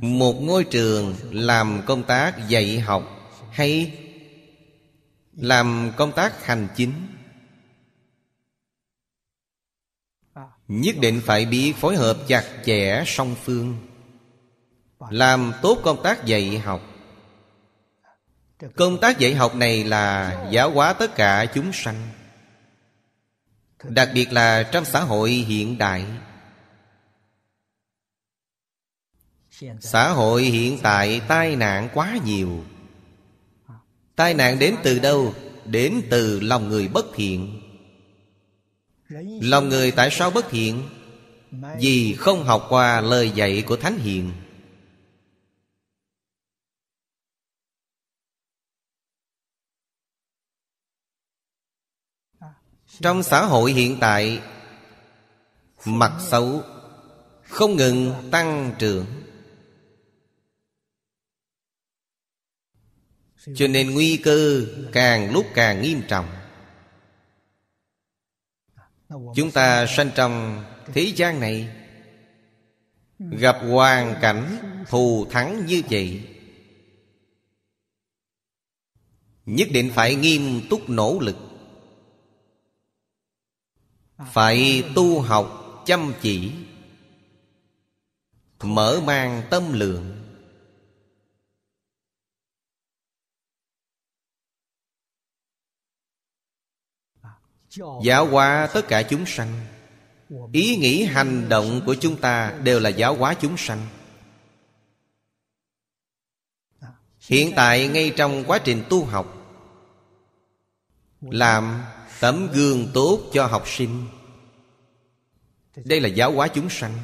Một 0.00 0.32
ngôi 0.32 0.64
trường 0.64 1.16
làm 1.30 1.82
công 1.86 2.02
tác 2.02 2.48
dạy 2.48 2.80
học 2.80 3.02
Hay 3.50 3.98
làm 5.32 5.92
công 5.96 6.12
tác 6.12 6.46
hành 6.46 6.68
chính. 6.76 6.92
Nhất 10.68 10.96
định 11.00 11.20
phải 11.24 11.46
biết 11.46 11.72
phối 11.76 11.96
hợp 11.96 12.16
chặt 12.28 12.44
chẽ 12.64 13.02
song 13.06 13.34
phương, 13.44 13.76
Làm 15.10 15.52
tốt 15.62 15.78
công 15.84 16.02
tác 16.02 16.24
dạy 16.24 16.58
học. 16.58 16.82
Công 18.76 19.00
tác 19.00 19.18
dạy 19.18 19.34
học 19.34 19.54
này 19.54 19.84
là 19.84 20.36
giáo 20.50 20.70
hóa 20.70 20.92
tất 20.92 21.14
cả 21.14 21.46
chúng 21.54 21.72
sanh, 21.72 22.08
Đặc 23.84 24.10
biệt 24.14 24.32
là 24.32 24.62
trong 24.62 24.84
xã 24.84 25.00
hội 25.00 25.30
hiện 25.30 25.78
đại. 25.78 26.06
Xã 29.80 30.08
hội 30.08 30.42
hiện 30.42 30.78
tại 30.82 31.20
tai 31.28 31.56
nạn 31.56 31.88
quá 31.94 32.18
nhiều 32.24 32.64
Tai 34.16 34.34
nạn 34.34 34.58
đến 34.58 34.76
từ 34.82 34.98
đâu? 34.98 35.34
Đến 35.64 36.02
từ 36.10 36.40
lòng 36.40 36.68
người 36.68 36.88
bất 36.88 37.06
thiện 37.14 37.60
Lòng 39.42 39.68
người 39.68 39.90
tại 39.90 40.08
sao 40.12 40.30
bất 40.30 40.46
thiện? 40.50 40.82
Vì 41.80 42.14
không 42.14 42.44
học 42.44 42.66
qua 42.68 43.00
lời 43.00 43.30
dạy 43.30 43.62
của 43.66 43.76
Thánh 43.76 43.98
Hiền 43.98 44.32
Trong 53.00 53.22
xã 53.22 53.44
hội 53.44 53.72
hiện 53.72 53.96
tại, 54.00 54.40
Mặt 55.84 56.12
xấu 56.20 56.62
Không 57.42 57.76
ngừng 57.76 58.28
tăng 58.30 58.74
trưởng 58.78 59.17
Cho 63.54 63.66
nên 63.66 63.94
nguy 63.94 64.16
cơ 64.16 64.66
càng 64.92 65.32
lúc 65.32 65.46
càng 65.54 65.82
nghiêm 65.82 66.02
trọng. 66.08 66.28
Chúng 69.34 69.50
ta 69.50 69.86
sanh 69.86 70.10
trong 70.14 70.64
thế 70.94 71.12
gian 71.16 71.40
này 71.40 71.78
Gặp 73.18 73.56
hoàn 73.62 74.16
cảnh 74.20 74.58
thù 74.88 75.26
thắng 75.30 75.66
như 75.66 75.82
vậy. 75.90 76.22
Nhất 79.46 79.68
định 79.72 79.90
phải 79.94 80.14
nghiêm 80.14 80.62
túc 80.70 80.88
nỗ 80.88 81.18
lực. 81.20 81.36
Phải 84.32 84.84
tu 84.94 85.20
học 85.20 85.82
chăm 85.86 86.12
chỉ. 86.20 86.52
Mở 88.62 89.00
mang 89.04 89.42
tâm 89.50 89.72
lượng 89.72 90.27
Giáo 98.04 98.26
hóa 98.26 98.68
tất 98.74 98.88
cả 98.88 99.02
chúng 99.02 99.26
sanh. 99.26 99.60
Ý 100.52 100.76
nghĩ, 100.76 101.04
hành 101.04 101.48
động 101.48 101.80
của 101.86 101.94
chúng 102.00 102.16
ta 102.16 102.54
Đều 102.62 102.80
là 102.80 102.88
giáo 102.88 103.14
hóa 103.14 103.34
chúng 103.34 103.56
sanh. 103.56 103.86
Hiện 107.20 107.52
tại, 107.56 107.88
ngay 107.88 108.12
trong 108.16 108.44
quá 108.44 108.58
trình 108.58 108.84
tu 108.90 109.04
học, 109.04 109.34
Làm 111.20 111.82
tấm 112.20 112.48
gương 112.52 112.90
tốt 112.94 113.20
cho 113.32 113.46
học 113.46 113.68
sinh. 113.68 114.06
Đây 115.76 116.00
là 116.00 116.08
giáo 116.08 116.32
hóa 116.32 116.48
chúng 116.48 116.70
sanh. 116.70 116.94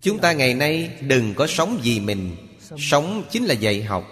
Chúng 0.00 0.18
ta 0.18 0.32
ngày 0.32 0.54
nay 0.54 0.96
đừng 1.00 1.34
có 1.34 1.46
sống 1.46 1.80
vì 1.82 2.00
mình. 2.00 2.36
Sống 2.78 3.24
chính 3.30 3.44
là 3.44 3.54
dạy 3.54 3.82
học 3.82 4.04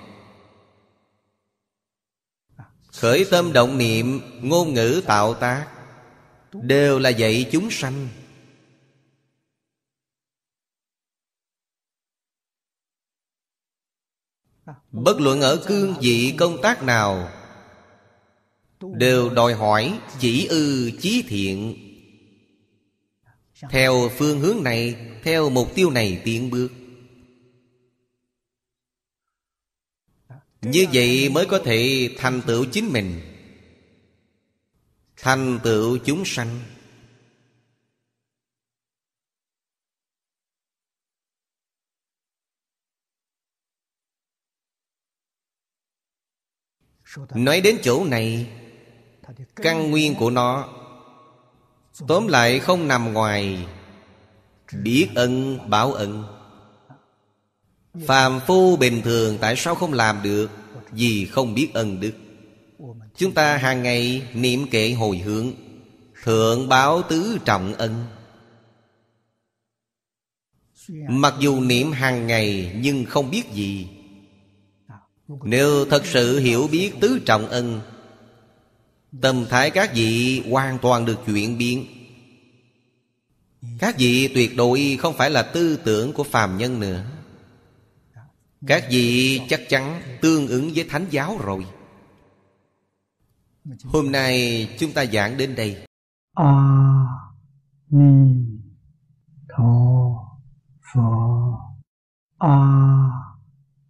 khởi 3.01 3.27
tâm 3.31 3.53
động 3.53 3.79
niệm, 3.79 4.21
ngôn 4.43 4.75
ngữ 4.75 5.03
tạo 5.07 5.35
tác. 5.35 5.67
Đều 6.53 6.99
là 6.99 7.09
dạy 7.09 7.49
chúng 7.53 7.71
sanh. 7.71 8.09
Bất 14.93 15.21
luận 15.21 15.41
ở 15.41 15.65
cương 15.67 15.95
vị 16.01 16.35
công 16.39 16.63
tác 16.63 16.83
nào, 16.83 17.29
đều 18.81 19.31
đòi 19.31 19.55
hỏi 19.55 19.99
chỉ 20.19 20.47
ư, 20.47 20.91
chí 21.01 21.25
thiện. 21.29 21.77
Theo 23.71 24.11
phương 24.19 24.41
hướng 24.41 24.63
này, 24.63 25.07
theo 25.23 25.51
mục 25.51 25.75
tiêu 25.75 25.91
này 25.91 26.23
tiến 26.25 26.51
bước. 26.51 26.69
Như 30.63 30.87
vậy 30.93 31.29
mới 31.29 31.47
có 31.47 31.59
thể 31.65 32.11
thành 32.19 32.43
tựu 32.47 32.65
chính 32.73 32.93
mình. 32.93 33.21
Thành 35.17 35.61
tựu 35.65 35.99
chúng 36.05 36.25
sanh. 36.25 36.61
Nói 47.35 47.61
đến 47.61 47.79
chỗ 47.83 48.05
này, 48.05 48.51
căn 49.57 49.91
nguyên 49.91 50.15
của 50.15 50.31
nó, 50.31 50.69
tóm 52.09 52.27
lại 52.27 52.59
không 52.59 52.89
nằm 52.89 53.13
ngoài 53.13 53.67
biết 54.73 55.09
ân 55.15 55.59
báo 55.71 55.93
ân 55.93 56.40
phàm 58.07 58.41
phu 58.47 58.77
bình 58.77 59.03
thường 59.03 59.39
tại 59.41 59.57
sao 59.57 59.75
không 59.75 59.93
làm 59.93 60.23
được? 60.23 60.51
Vì 60.93 61.27
không 61.27 61.55
biết 61.55 61.75
ân 61.75 62.01
đức. 62.01 62.13
Chúng 63.17 63.33
ta 63.33 63.57
hàng 63.57 63.83
ngày 63.83 64.23
niệm 64.35 64.67
kệ 64.71 64.93
hồi 64.93 65.19
hướng 65.19 65.53
thượng 66.23 66.69
báo 66.69 67.03
tứ 67.03 67.39
trọng 67.45 67.75
ân. 67.75 68.05
Mặc 71.09 71.35
dù 71.41 71.61
niệm 71.61 71.93
hàng 71.93 72.27
ngày 72.27 72.73
nhưng 72.81 73.05
không 73.05 73.31
biết 73.31 73.53
gì. 73.53 73.89
Nếu 75.45 75.85
thật 75.85 76.07
sự 76.07 76.39
hiểu 76.39 76.69
biết 76.73 76.93
tứ 77.01 77.19
trọng 77.27 77.49
ân 77.49 77.81
Tâm 79.21 79.47
thái 79.51 79.71
các 79.71 79.95
vị 79.95 80.43
hoàn 80.51 80.79
toàn 80.79 81.05
được 81.05 81.19
chuyển 81.27 81.59
biến. 81.59 81.87
Các 83.79 83.99
vị 83.99 84.29
tuyệt 84.35 84.57
đối 84.57 84.97
không 85.01 85.17
phải 85.17 85.31
là 85.31 85.43
tư 85.43 85.77
tưởng 85.85 86.13
của 86.13 86.25
phàm 86.25 86.59
nhân 86.59 86.81
nữa 86.81 87.05
các 88.67 88.85
vị 88.91 89.41
chắc 89.49 89.61
chắn 89.69 90.03
tương 90.21 90.49
ứng 90.49 90.71
với 90.75 90.85
thánh 90.89 91.07
giáo 91.11 91.39
rồi. 91.39 91.67
Hôm 93.85 94.13
nay 94.13 94.69
chúng 94.79 94.93
ta 94.93 95.05
giảng 95.07 95.37
đến 95.37 95.55
đây. 95.57 95.85
A 96.35 96.45
à, 96.45 96.81
ni 97.91 98.47
tho 99.49 99.67
pho 100.93 101.11
a 102.39 102.49
à, 102.49 103.11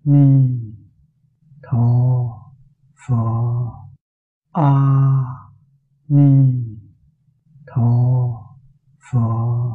ni 0.04 0.60
tho 1.62 1.86
pho 3.06 3.22
a 4.52 4.62
à, 4.62 5.24
ni 6.08 6.54
tho 7.66 7.90
pho 9.10 9.70